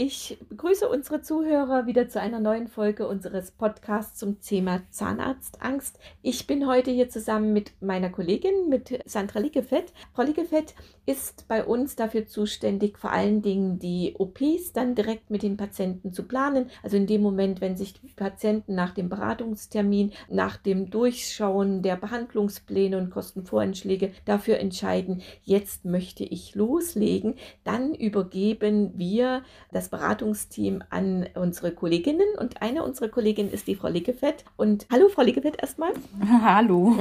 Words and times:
Ich 0.00 0.38
begrüße 0.48 0.88
unsere 0.88 1.22
Zuhörer 1.22 1.86
wieder 1.86 2.08
zu 2.08 2.20
einer 2.20 2.38
neuen 2.38 2.68
Folge 2.68 3.08
unseres 3.08 3.50
Podcasts 3.50 4.16
zum 4.16 4.40
Thema 4.40 4.80
Zahnarztangst. 4.90 5.98
Ich 6.22 6.46
bin 6.46 6.68
heute 6.68 6.92
hier 6.92 7.08
zusammen 7.08 7.52
mit 7.52 7.72
meiner 7.80 8.08
Kollegin, 8.08 8.68
mit 8.68 8.96
Sandra 9.06 9.40
Lickefett. 9.40 9.92
Frau 10.14 10.22
Lickefett 10.22 10.76
ist 11.04 11.48
bei 11.48 11.64
uns 11.64 11.96
dafür 11.96 12.28
zuständig, 12.28 12.96
vor 12.96 13.10
allen 13.10 13.42
Dingen 13.42 13.80
die 13.80 14.14
OPs 14.16 14.72
dann 14.72 14.94
direkt 14.94 15.30
mit 15.30 15.42
den 15.42 15.56
Patienten 15.56 16.12
zu 16.12 16.22
planen. 16.22 16.70
Also 16.84 16.96
in 16.96 17.08
dem 17.08 17.22
Moment, 17.22 17.60
wenn 17.60 17.76
sich 17.76 17.94
die 17.94 18.12
Patienten 18.14 18.76
nach 18.76 18.92
dem 18.92 19.08
Beratungstermin, 19.08 20.12
nach 20.28 20.58
dem 20.58 20.90
Durchschauen 20.90 21.82
der 21.82 21.96
Behandlungspläne 21.96 22.96
und 22.98 23.10
Kostenvoranschläge 23.10 24.12
dafür 24.26 24.58
entscheiden, 24.60 25.22
jetzt 25.42 25.84
möchte 25.84 26.22
ich 26.22 26.54
loslegen, 26.54 27.34
dann 27.64 27.94
übergeben 27.94 28.92
wir 28.96 29.42
das 29.72 29.87
Beratungsteam 29.88 30.82
an 30.90 31.26
unsere 31.34 31.72
Kolleginnen 31.72 32.26
und 32.38 32.62
eine 32.62 32.84
unserer 32.84 33.08
Kolleginnen 33.08 33.50
ist 33.50 33.66
die 33.66 33.74
Frau 33.74 33.88
Lickefett. 33.88 34.44
Und 34.56 34.86
hallo 34.92 35.08
Frau 35.08 35.22
Lickefett 35.22 35.60
erstmal. 35.60 35.92
Hallo. 36.42 36.96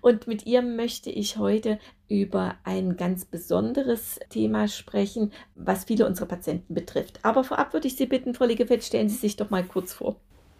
Und 0.00 0.26
mit 0.26 0.46
ihr 0.46 0.62
möchte 0.62 1.10
ich 1.10 1.36
heute 1.36 1.78
über 2.08 2.54
ein 2.64 2.96
ganz 2.96 3.24
besonderes 3.24 4.18
Thema 4.30 4.68
sprechen, 4.68 5.32
was 5.54 5.84
viele 5.84 6.06
unserer 6.06 6.26
Patienten 6.26 6.74
betrifft. 6.74 7.20
Aber 7.22 7.44
vorab 7.44 7.72
würde 7.72 7.88
ich 7.88 7.96
Sie 7.96 8.06
bitten, 8.06 8.34
Frau 8.34 8.44
Lickefett, 8.44 8.84
stellen 8.84 9.08
Sie 9.08 9.16
sich 9.16 9.36
doch 9.36 9.50
mal 9.50 9.64
kurz 9.64 9.92
vor. 9.92 10.16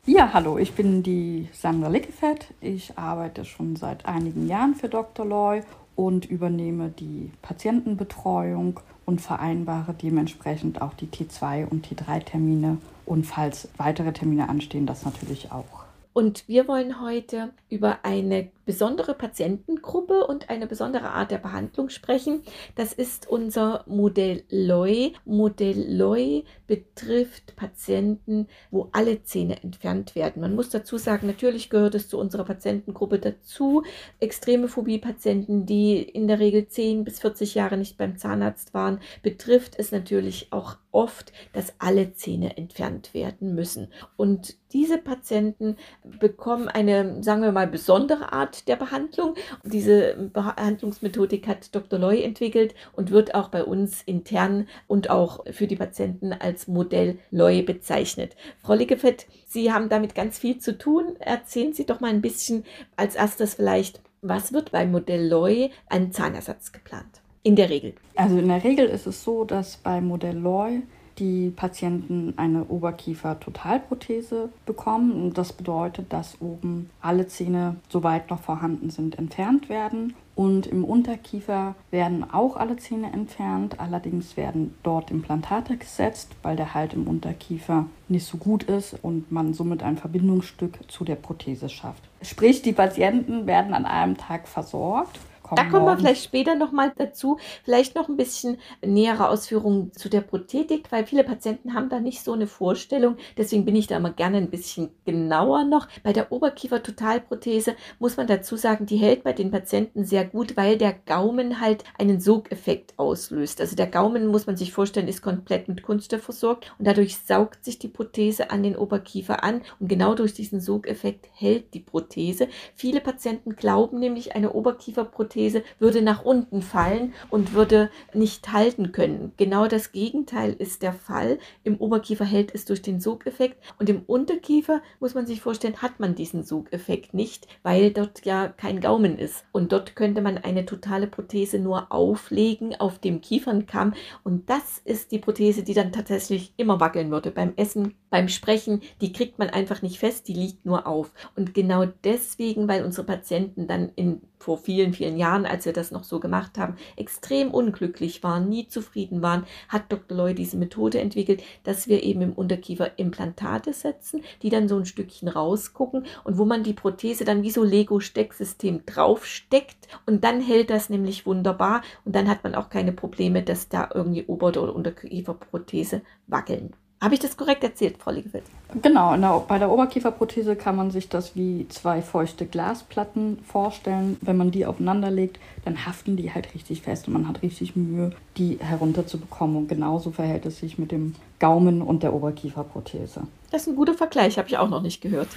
Ja, 0.06 0.32
hallo, 0.32 0.56
ich 0.56 0.72
bin 0.72 1.02
die 1.02 1.48
Sandra 1.52 1.88
Lickefett. 1.88 2.54
Ich 2.60 2.96
arbeite 2.96 3.44
schon 3.44 3.76
seit 3.76 4.06
einigen 4.06 4.46
Jahren 4.48 4.74
für 4.74 4.88
Dr. 4.88 5.26
Loy 5.26 5.62
und 5.96 6.24
übernehme 6.24 6.88
die 6.88 7.30
Patientenbetreuung 7.42 8.80
und 9.08 9.22
vereinbare 9.22 9.94
dementsprechend 9.94 10.82
auch 10.82 10.92
die 10.92 11.06
T2 11.06 11.66
und 11.66 11.86
T3-Termine 11.86 12.76
und 13.06 13.24
falls 13.24 13.70
weitere 13.78 14.12
Termine 14.12 14.50
anstehen, 14.50 14.84
das 14.84 15.06
natürlich 15.06 15.50
auch. 15.50 15.86
Und 16.12 16.46
wir 16.46 16.68
wollen 16.68 17.00
heute 17.00 17.48
über 17.70 18.00
eine 18.02 18.50
besondere 18.68 19.14
Patientengruppe 19.14 20.26
und 20.26 20.50
eine 20.50 20.66
besondere 20.66 21.08
Art 21.08 21.30
der 21.30 21.38
Behandlung 21.38 21.88
sprechen. 21.88 22.42
Das 22.74 22.92
ist 22.92 23.26
unser 23.26 23.82
Modell 23.86 24.44
LOI. 24.50 25.14
Modell 25.24 25.90
LOI 25.90 26.44
betrifft 26.66 27.56
Patienten, 27.56 28.46
wo 28.70 28.90
alle 28.92 29.22
Zähne 29.22 29.62
entfernt 29.62 30.14
werden. 30.14 30.42
Man 30.42 30.54
muss 30.54 30.68
dazu 30.68 30.98
sagen, 30.98 31.26
natürlich 31.26 31.70
gehört 31.70 31.94
es 31.94 32.10
zu 32.10 32.18
unserer 32.18 32.44
Patientengruppe 32.44 33.18
dazu. 33.18 33.84
Extreme 34.20 34.68
Phobie-Patienten, 34.68 35.64
die 35.64 36.02
in 36.02 36.28
der 36.28 36.38
Regel 36.38 36.68
10 36.68 37.04
bis 37.04 37.20
40 37.20 37.54
Jahre 37.54 37.78
nicht 37.78 37.96
beim 37.96 38.18
Zahnarzt 38.18 38.74
waren, 38.74 39.00
betrifft 39.22 39.78
es 39.78 39.92
natürlich 39.92 40.48
auch 40.50 40.76
oft, 40.90 41.32
dass 41.52 41.74
alle 41.78 42.12
Zähne 42.12 42.56
entfernt 42.56 43.14
werden 43.14 43.54
müssen. 43.54 43.88
Und 44.16 44.56
diese 44.72 44.98
Patienten 44.98 45.76
bekommen 46.20 46.68
eine, 46.68 47.22
sagen 47.22 47.42
wir 47.42 47.52
mal, 47.52 47.66
besondere 47.66 48.32
Art 48.32 48.57
der 48.66 48.76
Behandlung. 48.76 49.34
Diese 49.62 50.30
Behandlungsmethodik 50.32 51.46
hat 51.46 51.74
Dr. 51.74 51.98
Loy 51.98 52.22
entwickelt 52.22 52.74
und 52.96 53.10
wird 53.10 53.34
auch 53.34 53.48
bei 53.48 53.62
uns 53.62 54.02
intern 54.02 54.66
und 54.86 55.10
auch 55.10 55.44
für 55.50 55.66
die 55.66 55.76
Patienten 55.76 56.32
als 56.32 56.66
Modell 56.66 57.18
Loy 57.30 57.62
bezeichnet. 57.62 58.34
Frau 58.62 58.74
Liggefett, 58.74 59.26
Sie 59.46 59.72
haben 59.72 59.88
damit 59.88 60.14
ganz 60.14 60.38
viel 60.38 60.58
zu 60.58 60.76
tun. 60.76 61.16
Erzählen 61.20 61.72
Sie 61.72 61.86
doch 61.86 62.00
mal 62.00 62.10
ein 62.10 62.22
bisschen 62.22 62.64
als 62.96 63.14
erstes 63.14 63.54
vielleicht, 63.54 64.00
was 64.22 64.52
wird 64.52 64.72
beim 64.72 64.90
Modell 64.90 65.28
Loy 65.28 65.70
an 65.88 66.12
Zahnersatz 66.12 66.72
geplant? 66.72 67.20
In 67.42 67.54
der 67.54 67.70
Regel. 67.70 67.94
Also 68.16 68.38
in 68.38 68.48
der 68.48 68.64
Regel 68.64 68.86
ist 68.86 69.06
es 69.06 69.22
so, 69.22 69.44
dass 69.44 69.76
bei 69.76 70.00
Modell 70.00 70.36
Loy 70.36 70.82
die 71.18 71.50
Patienten 71.50 72.34
eine 72.36 72.64
Oberkiefer-Totalprothese 72.64 74.50
bekommen. 74.66 75.12
Und 75.12 75.38
das 75.38 75.52
bedeutet, 75.52 76.12
dass 76.12 76.40
oben 76.40 76.90
alle 77.00 77.26
Zähne, 77.28 77.76
soweit 77.88 78.30
noch 78.30 78.40
vorhanden 78.40 78.90
sind, 78.90 79.18
entfernt 79.18 79.68
werden. 79.68 80.14
Und 80.34 80.68
im 80.68 80.84
Unterkiefer 80.84 81.74
werden 81.90 82.24
auch 82.30 82.56
alle 82.56 82.76
Zähne 82.76 83.12
entfernt. 83.12 83.80
Allerdings 83.80 84.36
werden 84.36 84.74
dort 84.84 85.10
Implantate 85.10 85.76
gesetzt, 85.76 86.30
weil 86.42 86.54
der 86.54 86.74
Halt 86.74 86.94
im 86.94 87.08
Unterkiefer 87.08 87.86
nicht 88.08 88.26
so 88.26 88.36
gut 88.36 88.62
ist 88.62 88.96
und 89.02 89.32
man 89.32 89.52
somit 89.52 89.82
ein 89.82 89.96
Verbindungsstück 89.96 90.78
zu 90.88 91.04
der 91.04 91.16
Prothese 91.16 91.68
schafft. 91.68 92.02
Sprich, 92.22 92.62
die 92.62 92.72
Patienten 92.72 93.46
werden 93.46 93.74
an 93.74 93.84
einem 93.84 94.16
Tag 94.16 94.46
versorgt 94.46 95.18
kommen. 95.48 95.56
Da 95.56 95.70
kommen 95.70 95.86
wir 95.86 95.96
vielleicht 95.96 96.24
später 96.24 96.54
nochmal 96.54 96.92
dazu. 96.96 97.38
Vielleicht 97.64 97.94
noch 97.94 98.08
ein 98.08 98.16
bisschen 98.16 98.58
nähere 98.84 99.28
Ausführungen 99.28 99.92
zu 99.92 100.08
der 100.08 100.20
Prothetik, 100.20 100.90
weil 100.90 101.06
viele 101.06 101.24
Patienten 101.24 101.74
haben 101.74 101.88
da 101.88 102.00
nicht 102.00 102.22
so 102.22 102.32
eine 102.32 102.46
Vorstellung. 102.46 103.16
Deswegen 103.36 103.64
bin 103.64 103.76
ich 103.76 103.86
da 103.86 103.96
immer 103.96 104.12
gerne 104.12 104.38
ein 104.38 104.50
bisschen 104.50 104.90
genauer 105.04 105.64
noch. 105.64 105.88
Bei 106.02 106.12
der 106.12 106.32
Oberkiefer-Totalprothese 106.32 107.74
muss 107.98 108.16
man 108.16 108.26
dazu 108.26 108.56
sagen, 108.56 108.86
die 108.86 108.96
hält 108.96 109.24
bei 109.24 109.32
den 109.32 109.50
Patienten 109.50 110.04
sehr 110.04 110.24
gut, 110.24 110.56
weil 110.56 110.76
der 110.76 110.92
Gaumen 110.92 111.60
halt 111.60 111.84
einen 111.98 112.20
Sogeffekt 112.20 112.94
auslöst. 112.98 113.60
Also 113.60 113.76
der 113.76 113.86
Gaumen, 113.86 114.26
muss 114.26 114.46
man 114.46 114.56
sich 114.56 114.72
vorstellen, 114.72 115.08
ist 115.08 115.22
komplett 115.22 115.68
mit 115.68 115.82
Kunststoff 115.82 116.22
versorgt 116.22 116.72
und 116.78 116.86
dadurch 116.86 117.16
saugt 117.16 117.64
sich 117.64 117.78
die 117.78 117.88
Prothese 117.88 118.50
an 118.50 118.62
den 118.62 118.76
Oberkiefer 118.76 119.42
an 119.42 119.62
und 119.80 119.88
genau 119.88 120.14
durch 120.14 120.34
diesen 120.34 120.60
Sogeffekt 120.60 121.28
hält 121.34 121.74
die 121.74 121.80
Prothese. 121.80 122.48
Viele 122.74 123.00
Patienten 123.00 123.56
glauben 123.56 123.98
nämlich, 123.98 124.34
eine 124.34 124.52
Oberkieferprothese 124.52 125.37
Prothese 125.38 125.62
würde 125.78 126.02
nach 126.02 126.24
unten 126.24 126.62
fallen 126.62 127.14
und 127.30 127.54
würde 127.54 127.90
nicht 128.12 128.52
halten 128.52 128.90
können. 128.90 129.32
Genau 129.36 129.68
das 129.68 129.92
Gegenteil 129.92 130.52
ist 130.52 130.82
der 130.82 130.92
Fall. 130.92 131.38
Im 131.62 131.76
Oberkiefer 131.76 132.24
hält 132.24 132.52
es 132.56 132.64
durch 132.64 132.82
den 132.82 132.98
Sogeffekt 133.00 133.56
und 133.78 133.88
im 133.88 134.02
Unterkiefer 134.02 134.82
muss 134.98 135.14
man 135.14 135.26
sich 135.26 135.40
vorstellen, 135.40 135.80
hat 135.80 136.00
man 136.00 136.16
diesen 136.16 136.42
Sogeffekt 136.42 137.14
nicht, 137.14 137.46
weil 137.62 137.92
dort 137.92 138.24
ja 138.24 138.48
kein 138.48 138.80
Gaumen 138.80 139.16
ist. 139.16 139.44
Und 139.52 139.70
dort 139.70 139.94
könnte 139.94 140.22
man 140.22 140.38
eine 140.38 140.66
totale 140.66 141.06
Prothese 141.06 141.60
nur 141.60 141.92
auflegen 141.92 142.74
auf 142.80 142.98
dem 142.98 143.20
Kiefernkamm 143.20 143.94
und 144.24 144.50
das 144.50 144.78
ist 144.84 145.12
die 145.12 145.20
Prothese, 145.20 145.62
die 145.62 145.74
dann 145.74 145.92
tatsächlich 145.92 146.52
immer 146.56 146.80
wackeln 146.80 147.12
würde 147.12 147.30
beim 147.30 147.52
Essen, 147.54 147.94
beim 148.10 148.26
Sprechen. 148.26 148.82
Die 149.00 149.12
kriegt 149.12 149.38
man 149.38 149.50
einfach 149.50 149.82
nicht 149.82 150.00
fest, 150.00 150.26
die 150.26 150.34
liegt 150.34 150.66
nur 150.66 150.88
auf. 150.88 151.12
Und 151.36 151.54
genau 151.54 151.84
deswegen, 152.02 152.66
weil 152.66 152.84
unsere 152.84 153.06
Patienten 153.06 153.68
dann 153.68 153.92
in 153.94 154.20
vor 154.38 154.58
vielen, 154.58 154.92
vielen 154.92 155.16
Jahren, 155.16 155.46
als 155.46 155.64
wir 155.64 155.72
das 155.72 155.90
noch 155.90 156.04
so 156.04 156.20
gemacht 156.20 156.58
haben, 156.58 156.76
extrem 156.96 157.50
unglücklich 157.50 158.22
waren, 158.22 158.48
nie 158.48 158.68
zufrieden 158.68 159.22
waren, 159.22 159.44
hat 159.68 159.90
Dr. 159.90 160.16
Loy 160.16 160.34
diese 160.34 160.56
Methode 160.56 161.00
entwickelt, 161.00 161.42
dass 161.64 161.88
wir 161.88 162.02
eben 162.02 162.22
im 162.22 162.32
Unterkiefer 162.32 162.98
Implantate 162.98 163.72
setzen, 163.72 164.22
die 164.42 164.50
dann 164.50 164.68
so 164.68 164.76
ein 164.76 164.86
Stückchen 164.86 165.28
rausgucken 165.28 166.06
und 166.24 166.38
wo 166.38 166.44
man 166.44 166.62
die 166.62 166.72
Prothese 166.72 167.24
dann 167.24 167.42
wie 167.42 167.50
so 167.50 167.64
Lego-Stecksystem 167.64 168.86
draufsteckt 168.86 169.88
und 170.06 170.24
dann 170.24 170.40
hält 170.40 170.70
das 170.70 170.88
nämlich 170.88 171.26
wunderbar 171.26 171.82
und 172.04 172.14
dann 172.14 172.28
hat 172.28 172.44
man 172.44 172.54
auch 172.54 172.70
keine 172.70 172.92
Probleme, 172.92 173.42
dass 173.42 173.68
da 173.68 173.90
irgendwie 173.94 174.24
Ober- 174.26 174.48
oder 174.48 174.74
Unterkieferprothese 174.74 176.02
wackeln. 176.26 176.74
Habe 177.00 177.14
ich 177.14 177.20
das 177.20 177.36
korrekt 177.36 177.62
erzählt, 177.62 177.96
Frau 177.98 178.10
Liegefeld? 178.10 178.42
Genau, 178.82 179.16
der, 179.16 179.44
bei 179.46 179.58
der 179.58 179.70
Oberkieferprothese 179.70 180.56
kann 180.56 180.74
man 180.74 180.90
sich 180.90 181.08
das 181.08 181.36
wie 181.36 181.66
zwei 181.68 182.02
feuchte 182.02 182.44
Glasplatten 182.44 183.38
vorstellen. 183.44 184.16
Wenn 184.20 184.36
man 184.36 184.50
die 184.50 184.66
aufeinander 184.66 185.10
legt, 185.10 185.38
dann 185.64 185.86
haften 185.86 186.16
die 186.16 186.34
halt 186.34 186.52
richtig 186.54 186.82
fest 186.82 187.06
und 187.06 187.12
man 187.12 187.28
hat 187.28 187.42
richtig 187.42 187.76
Mühe, 187.76 188.10
die 188.36 188.58
herunterzubekommen. 188.60 189.56
Und 189.56 189.68
genauso 189.68 190.10
verhält 190.10 190.44
es 190.46 190.58
sich 190.58 190.76
mit 190.76 190.90
dem 190.90 191.14
Gaumen 191.38 191.82
und 191.82 192.02
der 192.02 192.12
Oberkieferprothese. 192.12 193.22
Das 193.52 193.62
ist 193.62 193.68
ein 193.68 193.76
guter 193.76 193.94
Vergleich, 193.94 194.36
habe 194.36 194.48
ich 194.48 194.58
auch 194.58 194.68
noch 194.68 194.82
nicht 194.82 195.00
gehört. 195.00 195.28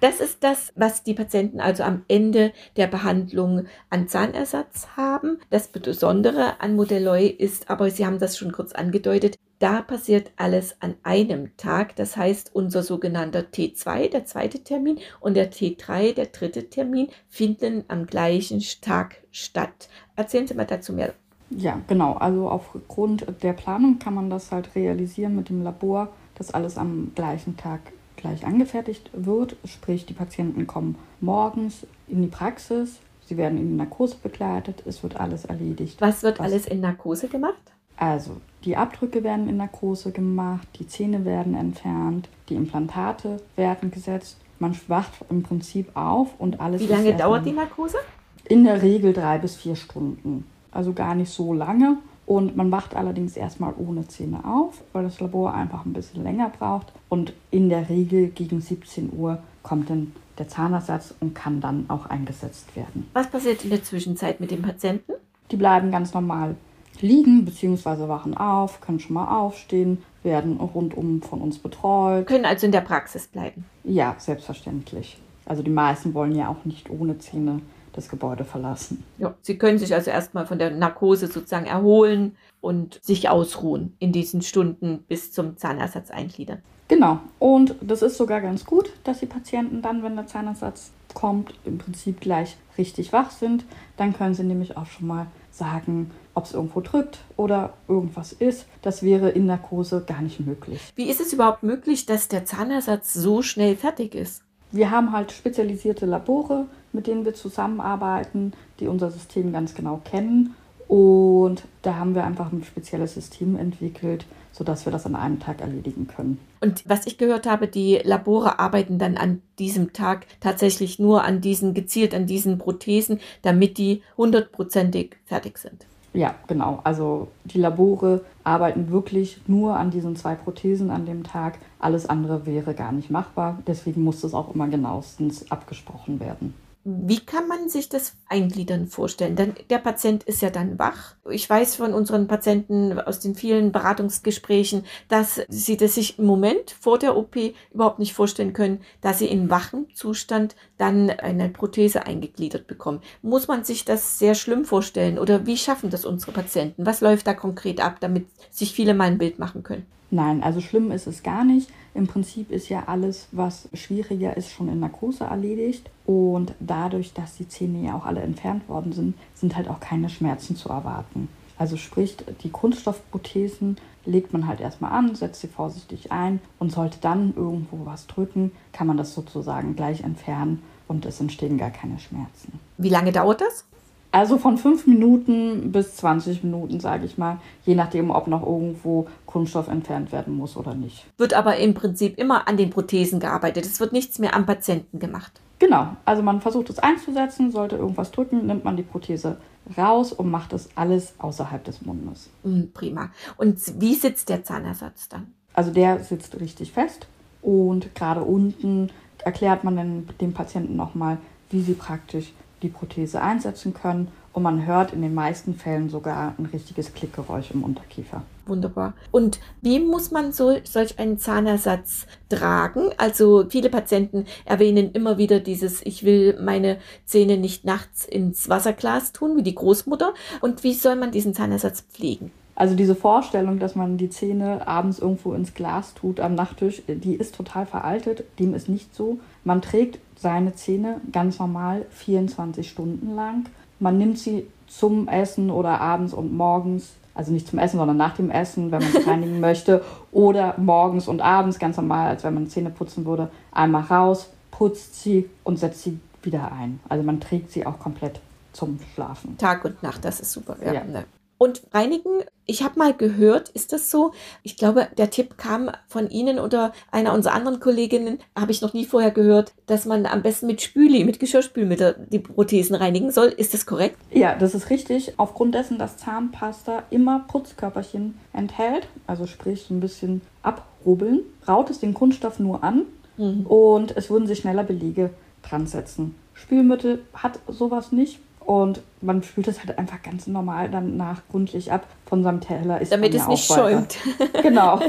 Das 0.00 0.20
ist 0.20 0.44
das, 0.44 0.72
was 0.76 1.02
die 1.02 1.14
Patienten 1.14 1.60
also 1.60 1.82
am 1.82 2.02
Ende 2.06 2.52
der 2.76 2.86
Behandlung 2.86 3.66
an 3.90 4.08
Zahnersatz 4.08 4.88
haben. 4.96 5.38
Das 5.50 5.68
Besondere 5.68 6.60
an 6.60 6.76
Modelloy 6.76 7.26
ist, 7.26 7.68
aber 7.68 7.90
Sie 7.90 8.06
haben 8.06 8.20
das 8.20 8.38
schon 8.38 8.52
kurz 8.52 8.72
angedeutet, 8.72 9.38
da 9.58 9.82
passiert 9.82 10.30
alles 10.36 10.76
an 10.80 10.94
einem 11.02 11.56
Tag. 11.56 11.96
Das 11.96 12.16
heißt, 12.16 12.54
unser 12.54 12.82
sogenannter 12.82 13.40
T2, 13.40 14.10
der 14.10 14.24
zweite 14.24 14.62
Termin, 14.62 14.98
und 15.20 15.34
der 15.34 15.52
T3, 15.52 16.14
der 16.14 16.26
dritte 16.26 16.70
Termin, 16.70 17.08
finden 17.28 17.84
am 17.88 18.06
gleichen 18.06 18.62
Tag 18.80 19.22
statt. 19.32 19.88
Erzählen 20.16 20.46
Sie 20.46 20.54
mal 20.54 20.66
dazu 20.66 20.92
mehr. 20.92 21.14
Ja, 21.50 21.80
genau. 21.86 22.14
Also 22.14 22.48
aufgrund 22.48 23.26
der 23.42 23.52
Planung 23.52 23.98
kann 23.98 24.14
man 24.14 24.30
das 24.30 24.52
halt 24.52 24.74
realisieren 24.74 25.34
mit 25.34 25.48
dem 25.48 25.62
Labor, 25.62 26.12
dass 26.34 26.52
alles 26.52 26.76
am 26.76 27.12
gleichen 27.14 27.56
Tag 27.56 27.80
gleich 28.16 28.44
angefertigt 28.44 29.10
wird. 29.12 29.56
Sprich, 29.64 30.04
die 30.04 30.12
Patienten 30.12 30.66
kommen 30.66 30.96
morgens 31.20 31.86
in 32.06 32.20
die 32.20 32.28
Praxis, 32.28 32.98
sie 33.24 33.36
werden 33.36 33.58
in 33.58 33.68
die 33.68 33.76
Narkose 33.76 34.16
begleitet, 34.22 34.82
es 34.86 35.02
wird 35.02 35.18
alles 35.18 35.46
erledigt. 35.46 36.00
Was 36.00 36.22
wird 36.22 36.38
was, 36.38 36.46
alles 36.46 36.66
in 36.66 36.80
Narkose 36.80 37.28
gemacht? 37.28 37.72
Also 37.96 38.40
Die 38.64 38.76
Abdrücke 38.76 39.22
werden 39.22 39.48
in 39.48 39.56
Narkose 39.56 40.10
gemacht, 40.10 40.66
die 40.78 40.86
Zähne 40.86 41.24
werden 41.24 41.54
entfernt, 41.54 42.28
die 42.48 42.54
Implantate 42.54 43.40
werden 43.56 43.90
gesetzt. 43.90 44.38
Man 44.58 44.76
wacht 44.88 45.12
im 45.30 45.42
Prinzip 45.42 45.96
auf 45.96 46.28
und 46.38 46.60
alles. 46.60 46.82
Wie 46.82 46.86
lange 46.86 47.16
dauert 47.16 47.46
die 47.46 47.52
Narkose? 47.52 47.98
In 48.44 48.64
der 48.64 48.82
Regel 48.82 49.12
drei 49.12 49.38
bis 49.38 49.56
vier 49.56 49.76
Stunden. 49.76 50.44
Also 50.72 50.92
gar 50.92 51.14
nicht 51.14 51.30
so 51.30 51.52
lange. 51.52 51.98
Und 52.26 52.56
man 52.56 52.70
wacht 52.70 52.94
allerdings 52.94 53.38
erstmal 53.38 53.72
ohne 53.78 54.06
Zähne 54.06 54.44
auf, 54.44 54.82
weil 54.92 55.04
das 55.04 55.18
Labor 55.18 55.54
einfach 55.54 55.86
ein 55.86 55.94
bisschen 55.94 56.22
länger 56.24 56.50
braucht. 56.50 56.92
Und 57.08 57.32
in 57.50 57.70
der 57.70 57.88
Regel 57.88 58.28
gegen 58.28 58.60
17 58.60 59.12
Uhr 59.16 59.38
kommt 59.62 59.88
dann 59.88 60.12
der 60.36 60.46
Zahnersatz 60.46 61.14
und 61.20 61.34
kann 61.34 61.60
dann 61.60 61.86
auch 61.88 62.06
eingesetzt 62.06 62.76
werden. 62.76 63.08
Was 63.14 63.28
passiert 63.28 63.64
in 63.64 63.70
der 63.70 63.82
Zwischenzeit 63.82 64.40
mit 64.40 64.50
dem 64.50 64.60
Patienten? 64.60 65.12
Die 65.50 65.56
bleiben 65.56 65.90
ganz 65.90 66.12
normal 66.12 66.54
liegen 67.02 67.44
bzw. 67.44 68.08
wachen 68.08 68.36
auf, 68.36 68.80
können 68.80 69.00
schon 69.00 69.14
mal 69.14 69.40
aufstehen, 69.40 70.02
werden 70.22 70.58
rundum 70.58 71.22
von 71.22 71.40
uns 71.40 71.58
betreut. 71.58 72.26
Können 72.26 72.44
also 72.44 72.66
in 72.66 72.72
der 72.72 72.80
Praxis 72.80 73.26
bleiben? 73.26 73.64
Ja, 73.84 74.14
selbstverständlich. 74.18 75.18
Also 75.46 75.62
die 75.62 75.70
meisten 75.70 76.14
wollen 76.14 76.34
ja 76.34 76.48
auch 76.48 76.64
nicht 76.64 76.90
ohne 76.90 77.18
Zähne 77.18 77.60
das 77.92 78.08
Gebäude 78.08 78.44
verlassen. 78.44 79.02
Ja, 79.18 79.34
sie 79.42 79.58
können 79.58 79.78
sich 79.78 79.94
also 79.94 80.10
erstmal 80.10 80.46
von 80.46 80.58
der 80.58 80.70
Narkose 80.70 81.26
sozusagen 81.26 81.66
erholen 81.66 82.36
und 82.60 83.00
sich 83.02 83.28
ausruhen 83.28 83.94
in 83.98 84.12
diesen 84.12 84.42
Stunden 84.42 85.04
bis 85.08 85.32
zum 85.32 85.56
Zahnersatz 85.56 86.10
eingliedern. 86.10 86.62
Genau. 86.88 87.20
Und 87.38 87.74
das 87.80 88.02
ist 88.02 88.16
sogar 88.16 88.40
ganz 88.40 88.64
gut, 88.64 88.92
dass 89.04 89.20
die 89.20 89.26
Patienten 89.26 89.82
dann, 89.82 90.02
wenn 90.02 90.16
der 90.16 90.26
Zahnersatz 90.26 90.90
kommt, 91.14 91.54
im 91.64 91.78
Prinzip 91.78 92.20
gleich 92.20 92.56
richtig 92.78 93.12
wach 93.12 93.30
sind. 93.30 93.64
Dann 93.96 94.14
können 94.14 94.34
sie 94.34 94.44
nämlich 94.44 94.76
auch 94.76 94.86
schon 94.86 95.06
mal 95.06 95.26
sagen, 95.50 96.10
ob 96.38 96.44
es 96.44 96.54
irgendwo 96.54 96.80
drückt 96.80 97.18
oder 97.36 97.74
irgendwas 97.88 98.32
ist. 98.32 98.66
Das 98.80 99.02
wäre 99.02 99.28
in 99.28 99.46
Narkose 99.46 100.04
gar 100.06 100.22
nicht 100.22 100.38
möglich. 100.38 100.80
Wie 100.94 101.10
ist 101.10 101.20
es 101.20 101.32
überhaupt 101.32 101.64
möglich, 101.64 102.06
dass 102.06 102.28
der 102.28 102.44
Zahnersatz 102.44 103.12
so 103.12 103.42
schnell 103.42 103.76
fertig 103.76 104.14
ist? 104.14 104.42
Wir 104.70 104.90
haben 104.90 105.12
halt 105.12 105.32
spezialisierte 105.32 106.06
Labore, 106.06 106.66
mit 106.92 107.08
denen 107.08 107.24
wir 107.24 107.34
zusammenarbeiten, 107.34 108.52
die 108.78 108.86
unser 108.86 109.10
System 109.10 109.52
ganz 109.52 109.74
genau 109.74 110.00
kennen. 110.04 110.54
Und 110.86 111.64
da 111.82 111.96
haben 111.96 112.14
wir 112.14 112.24
einfach 112.24 112.52
ein 112.52 112.62
spezielles 112.62 113.14
System 113.14 113.56
entwickelt, 113.56 114.24
sodass 114.52 114.86
wir 114.86 114.92
das 114.92 115.06
an 115.06 115.16
einem 115.16 115.40
Tag 115.40 115.60
erledigen 115.60 116.06
können. 116.06 116.38
Und 116.60 116.82
was 116.88 117.06
ich 117.06 117.18
gehört 117.18 117.46
habe, 117.46 117.66
die 117.66 118.00
Labore 118.02 118.58
arbeiten 118.58 118.98
dann 118.98 119.16
an 119.16 119.42
diesem 119.58 119.92
Tag 119.92 120.26
tatsächlich 120.40 120.98
nur 120.98 121.24
an 121.24 121.40
diesen, 121.40 121.74
gezielt 121.74 122.14
an 122.14 122.26
diesen 122.26 122.58
Prothesen, 122.58 123.20
damit 123.42 123.76
die 123.76 124.02
hundertprozentig 124.16 125.16
fertig 125.26 125.58
sind. 125.58 125.86
Ja, 126.18 126.34
genau. 126.48 126.80
Also 126.82 127.28
die 127.44 127.60
Labore 127.60 128.22
arbeiten 128.42 128.90
wirklich 128.90 129.40
nur 129.46 129.76
an 129.76 129.92
diesen 129.92 130.16
zwei 130.16 130.34
Prothesen 130.34 130.90
an 130.90 131.06
dem 131.06 131.22
Tag. 131.22 131.60
Alles 131.78 132.08
andere 132.08 132.44
wäre 132.44 132.74
gar 132.74 132.90
nicht 132.90 133.08
machbar. 133.08 133.58
Deswegen 133.68 134.02
muss 134.02 134.22
das 134.22 134.34
auch 134.34 134.52
immer 134.52 134.66
genauestens 134.66 135.48
abgesprochen 135.52 136.18
werden. 136.18 136.54
Wie 136.84 137.20
kann 137.20 137.48
man 137.48 137.68
sich 137.68 137.88
das 137.88 138.16
Eingliedern 138.28 138.86
vorstellen? 138.86 139.36
Denn 139.36 139.54
der 139.68 139.78
Patient 139.78 140.22
ist 140.24 140.40
ja 140.40 140.48
dann 140.48 140.78
wach. 140.78 141.16
Ich 141.28 141.48
weiß 141.48 141.76
von 141.76 141.92
unseren 141.92 142.28
Patienten 142.28 142.98
aus 142.98 143.20
den 143.20 143.34
vielen 143.34 143.72
Beratungsgesprächen, 143.72 144.84
dass 145.08 145.40
sie 145.48 145.76
das 145.76 145.96
sich 145.96 146.18
im 146.18 146.24
Moment 146.24 146.70
vor 146.80 146.98
der 146.98 147.16
OP 147.16 147.36
überhaupt 147.72 147.98
nicht 147.98 148.14
vorstellen 148.14 148.52
können, 148.52 148.80
dass 149.00 149.18
sie 149.18 149.26
in 149.26 149.50
wachem 149.50 149.92
Zustand 149.94 150.56
dann 150.78 151.10
eine 151.10 151.50
Prothese 151.50 152.06
eingegliedert 152.06 152.66
bekommen. 152.66 153.02
Muss 153.22 153.48
man 153.48 153.64
sich 153.64 153.84
das 153.84 154.18
sehr 154.18 154.34
schlimm 154.34 154.64
vorstellen 154.64 155.18
oder 155.18 155.46
wie 155.46 155.56
schaffen 155.58 155.90
das 155.90 156.06
unsere 156.06 156.32
Patienten? 156.32 156.86
Was 156.86 157.00
läuft 157.00 157.26
da 157.26 157.34
konkret 157.34 157.80
ab, 157.80 157.96
damit 158.00 158.26
sich 158.50 158.72
viele 158.72 158.94
mal 158.94 159.04
ein 159.04 159.18
Bild 159.18 159.38
machen 159.38 159.62
können? 159.62 159.86
Nein, 160.10 160.42
also 160.42 160.60
schlimm 160.60 160.90
ist 160.90 161.06
es 161.06 161.22
gar 161.22 161.44
nicht. 161.44 161.70
Im 161.94 162.06
Prinzip 162.06 162.50
ist 162.50 162.68
ja 162.68 162.84
alles, 162.86 163.28
was 163.32 163.68
schwieriger 163.74 164.36
ist, 164.36 164.50
schon 164.50 164.68
in 164.68 164.80
Narkose 164.80 165.24
erledigt. 165.24 165.90
Und 166.06 166.54
dadurch, 166.60 167.12
dass 167.12 167.36
die 167.36 167.48
Zähne 167.48 167.86
ja 167.86 167.94
auch 167.94 168.06
alle 168.06 168.22
entfernt 168.22 168.68
worden 168.68 168.92
sind, 168.92 169.14
sind 169.34 169.56
halt 169.56 169.68
auch 169.68 169.80
keine 169.80 170.08
Schmerzen 170.08 170.56
zu 170.56 170.70
erwarten. 170.70 171.28
Also 171.58 171.76
sprich, 171.76 172.16
die 172.42 172.50
Kunststoffprothesen 172.50 173.76
legt 174.06 174.32
man 174.32 174.46
halt 174.46 174.60
erstmal 174.60 174.92
an, 174.92 175.14
setzt 175.14 175.40
sie 175.40 175.48
vorsichtig 175.48 176.12
ein 176.12 176.40
und 176.58 176.70
sollte 176.72 176.98
dann 177.00 177.34
irgendwo 177.36 177.84
was 177.84 178.06
drücken, 178.06 178.52
kann 178.72 178.86
man 178.86 178.96
das 178.96 179.12
sozusagen 179.12 179.76
gleich 179.76 180.02
entfernen 180.02 180.62
und 180.86 181.04
es 181.04 181.20
entstehen 181.20 181.58
gar 181.58 181.70
keine 181.70 181.98
Schmerzen. 181.98 182.58
Wie 182.78 182.88
lange 182.88 183.12
dauert 183.12 183.40
das? 183.40 183.64
Also 184.10 184.38
von 184.38 184.56
fünf 184.56 184.86
Minuten 184.86 185.70
bis 185.70 185.96
20 185.96 186.42
Minuten, 186.42 186.80
sage 186.80 187.04
ich 187.04 187.18
mal, 187.18 187.38
je 187.64 187.74
nachdem, 187.74 188.10
ob 188.10 188.26
noch 188.26 188.44
irgendwo 188.44 189.06
Kunststoff 189.26 189.68
entfernt 189.68 190.12
werden 190.12 190.34
muss 190.34 190.56
oder 190.56 190.74
nicht. 190.74 191.04
Wird 191.18 191.34
aber 191.34 191.56
im 191.58 191.74
Prinzip 191.74 192.18
immer 192.18 192.48
an 192.48 192.56
den 192.56 192.70
Prothesen 192.70 193.20
gearbeitet. 193.20 193.66
Es 193.66 193.80
wird 193.80 193.92
nichts 193.92 194.18
mehr 194.18 194.34
am 194.34 194.46
Patienten 194.46 194.98
gemacht. 194.98 195.40
Genau, 195.58 195.88
also 196.04 196.22
man 196.22 196.40
versucht 196.40 196.70
es 196.70 196.78
einzusetzen, 196.78 197.50
sollte 197.50 197.76
irgendwas 197.76 198.10
drücken, 198.12 198.46
nimmt 198.46 198.64
man 198.64 198.76
die 198.76 198.82
Prothese 198.82 199.38
raus 199.76 200.12
und 200.12 200.30
macht 200.30 200.52
das 200.52 200.68
alles 200.76 201.14
außerhalb 201.18 201.62
des 201.64 201.82
Mundes. 201.82 202.30
Mm, 202.44 202.66
prima. 202.72 203.10
Und 203.36 203.58
wie 203.80 203.94
sitzt 203.94 204.28
der 204.28 204.44
Zahnersatz 204.44 205.08
dann? 205.08 205.34
Also 205.52 205.72
der 205.72 206.04
sitzt 206.04 206.40
richtig 206.40 206.72
fest 206.72 207.08
und 207.42 207.94
gerade 207.94 208.22
unten 208.22 208.90
erklärt 209.24 209.64
man 209.64 209.76
dann 209.76 210.08
dem 210.20 210.32
Patienten 210.32 210.76
nochmal, 210.76 211.18
wie 211.50 211.60
sie 211.60 211.74
praktisch 211.74 212.32
die 212.62 212.68
Prothese 212.68 213.20
einsetzen 213.20 213.74
können 213.74 214.08
und 214.32 214.42
man 214.42 214.66
hört 214.66 214.92
in 214.92 215.02
den 215.02 215.14
meisten 215.14 215.54
Fällen 215.54 215.90
sogar 215.90 216.34
ein 216.38 216.46
richtiges 216.46 216.94
Klickgeräusch 216.94 217.50
im 217.50 217.64
Unterkiefer. 217.64 218.22
Wunderbar. 218.46 218.94
Und 219.10 219.40
wie 219.62 219.80
muss 219.80 220.10
man 220.10 220.32
so, 220.32 220.56
solch 220.64 220.98
einen 220.98 221.18
Zahnersatz 221.18 222.06
tragen? 222.28 222.90
Also 222.98 223.46
viele 223.48 223.68
Patienten 223.68 224.26
erwähnen 224.44 224.92
immer 224.92 225.18
wieder 225.18 225.40
dieses, 225.40 225.84
ich 225.84 226.04
will 226.04 226.38
meine 226.40 226.78
Zähne 227.04 227.36
nicht 227.36 227.64
nachts 227.64 228.04
ins 228.04 228.48
Wasserglas 228.48 229.12
tun, 229.12 229.36
wie 229.36 229.42
die 229.42 229.54
Großmutter. 229.54 230.14
Und 230.40 230.62
wie 230.62 230.74
soll 230.74 230.96
man 230.96 231.10
diesen 231.10 231.34
Zahnersatz 231.34 231.82
pflegen? 231.82 232.30
Also 232.58 232.74
diese 232.74 232.96
Vorstellung, 232.96 233.60
dass 233.60 233.76
man 233.76 233.98
die 233.98 234.10
Zähne 234.10 234.66
abends 234.66 234.98
irgendwo 234.98 235.32
ins 235.32 235.54
Glas 235.54 235.94
tut 235.94 236.18
am 236.18 236.34
Nachttisch, 236.34 236.82
die 236.88 237.14
ist 237.14 237.36
total 237.36 237.66
veraltet. 237.66 238.24
Dem 238.40 238.52
ist 238.52 238.68
nicht 238.68 238.96
so. 238.96 239.20
Man 239.44 239.62
trägt 239.62 240.00
seine 240.16 240.56
Zähne 240.56 241.00
ganz 241.12 241.38
normal 241.38 241.86
24 241.90 242.68
Stunden 242.68 243.14
lang. 243.14 243.44
Man 243.78 243.96
nimmt 243.96 244.18
sie 244.18 244.48
zum 244.66 245.06
Essen 245.06 245.52
oder 245.52 245.80
abends 245.80 246.12
und 246.12 246.36
morgens, 246.36 246.94
also 247.14 247.30
nicht 247.30 247.46
zum 247.46 247.60
Essen, 247.60 247.76
sondern 247.76 247.96
nach 247.96 248.16
dem 248.16 248.28
Essen, 248.28 248.72
wenn 248.72 248.82
man 248.82 248.90
es 248.92 249.06
reinigen 249.06 249.38
möchte, 249.38 249.84
oder 250.10 250.54
morgens 250.56 251.06
und 251.06 251.20
abends 251.20 251.60
ganz 251.60 251.76
normal, 251.76 252.08
als 252.08 252.24
wenn 252.24 252.34
man 252.34 252.48
Zähne 252.48 252.70
putzen 252.70 253.06
würde, 253.06 253.30
einmal 253.52 253.82
raus, 253.82 254.30
putzt 254.50 255.00
sie 255.00 255.30
und 255.44 255.60
setzt 255.60 255.84
sie 255.84 256.00
wieder 256.24 256.50
ein. 256.50 256.80
Also 256.88 257.04
man 257.04 257.20
trägt 257.20 257.52
sie 257.52 257.64
auch 257.64 257.78
komplett 257.78 258.18
zum 258.52 258.80
Schlafen. 258.94 259.38
Tag 259.38 259.64
und 259.64 259.80
Nacht, 259.80 260.04
das 260.04 260.18
ist 260.18 260.32
super. 260.32 260.56
Ja. 260.60 260.72
ja. 260.72 260.82
Ne. 260.82 261.04
Und 261.38 261.62
reinigen, 261.72 262.24
ich 262.46 262.64
habe 262.64 262.78
mal 262.78 262.92
gehört, 262.92 263.48
ist 263.50 263.72
das 263.72 263.90
so? 263.90 264.12
Ich 264.42 264.56
glaube, 264.56 264.88
der 264.98 265.10
Tipp 265.10 265.38
kam 265.38 265.70
von 265.86 266.10
Ihnen 266.10 266.40
oder 266.40 266.72
einer 266.90 267.12
unserer 267.12 267.34
anderen 267.34 267.60
Kolleginnen, 267.60 268.18
habe 268.36 268.50
ich 268.50 268.60
noch 268.60 268.74
nie 268.74 268.84
vorher 268.84 269.12
gehört, 269.12 269.52
dass 269.66 269.86
man 269.86 270.04
am 270.04 270.22
besten 270.22 270.48
mit 270.48 270.60
Spüli, 270.60 271.04
mit 271.04 271.20
Geschirrspülmittel 271.20 272.06
die 272.10 272.18
Prothesen 272.18 272.74
reinigen 272.74 273.12
soll. 273.12 273.28
Ist 273.28 273.54
das 273.54 273.66
korrekt? 273.66 273.96
Ja, 274.10 274.34
das 274.34 274.54
ist 274.54 274.68
richtig. 274.70 275.14
Aufgrund 275.16 275.54
dessen, 275.54 275.78
dass 275.78 275.96
Zahnpasta 275.96 276.82
immer 276.90 277.24
Putzkörperchen 277.28 278.18
enthält, 278.32 278.88
also 279.06 279.26
sprich 279.26 279.62
so 279.68 279.74
ein 279.74 279.80
bisschen 279.80 280.22
abrubbeln, 280.42 281.20
raut 281.46 281.70
es 281.70 281.78
den 281.78 281.94
Kunststoff 281.94 282.40
nur 282.40 282.64
an 282.64 282.82
mhm. 283.16 283.46
und 283.46 283.96
es 283.96 284.10
würden 284.10 284.26
sich 284.26 284.40
schneller 284.40 284.64
Belege 284.64 285.10
dran 285.42 285.66
setzen. 285.68 286.16
Spülmittel 286.34 287.04
hat 287.14 287.38
sowas 287.48 287.92
nicht. 287.92 288.20
Und 288.48 288.80
man 289.02 289.22
spült 289.22 289.46
es 289.46 289.58
halt 289.58 289.76
einfach 289.76 290.02
ganz 290.02 290.26
normal 290.26 290.70
danach 290.70 291.20
gründlich 291.30 291.70
ab 291.70 291.86
von 292.06 292.22
seinem 292.22 292.40
Teller. 292.40 292.80
Ist 292.80 292.90
Damit 292.90 293.12
es 293.12 293.20
ja 293.20 293.28
nicht 293.28 293.44
schäumt. 293.44 293.98
genau. 294.42 294.80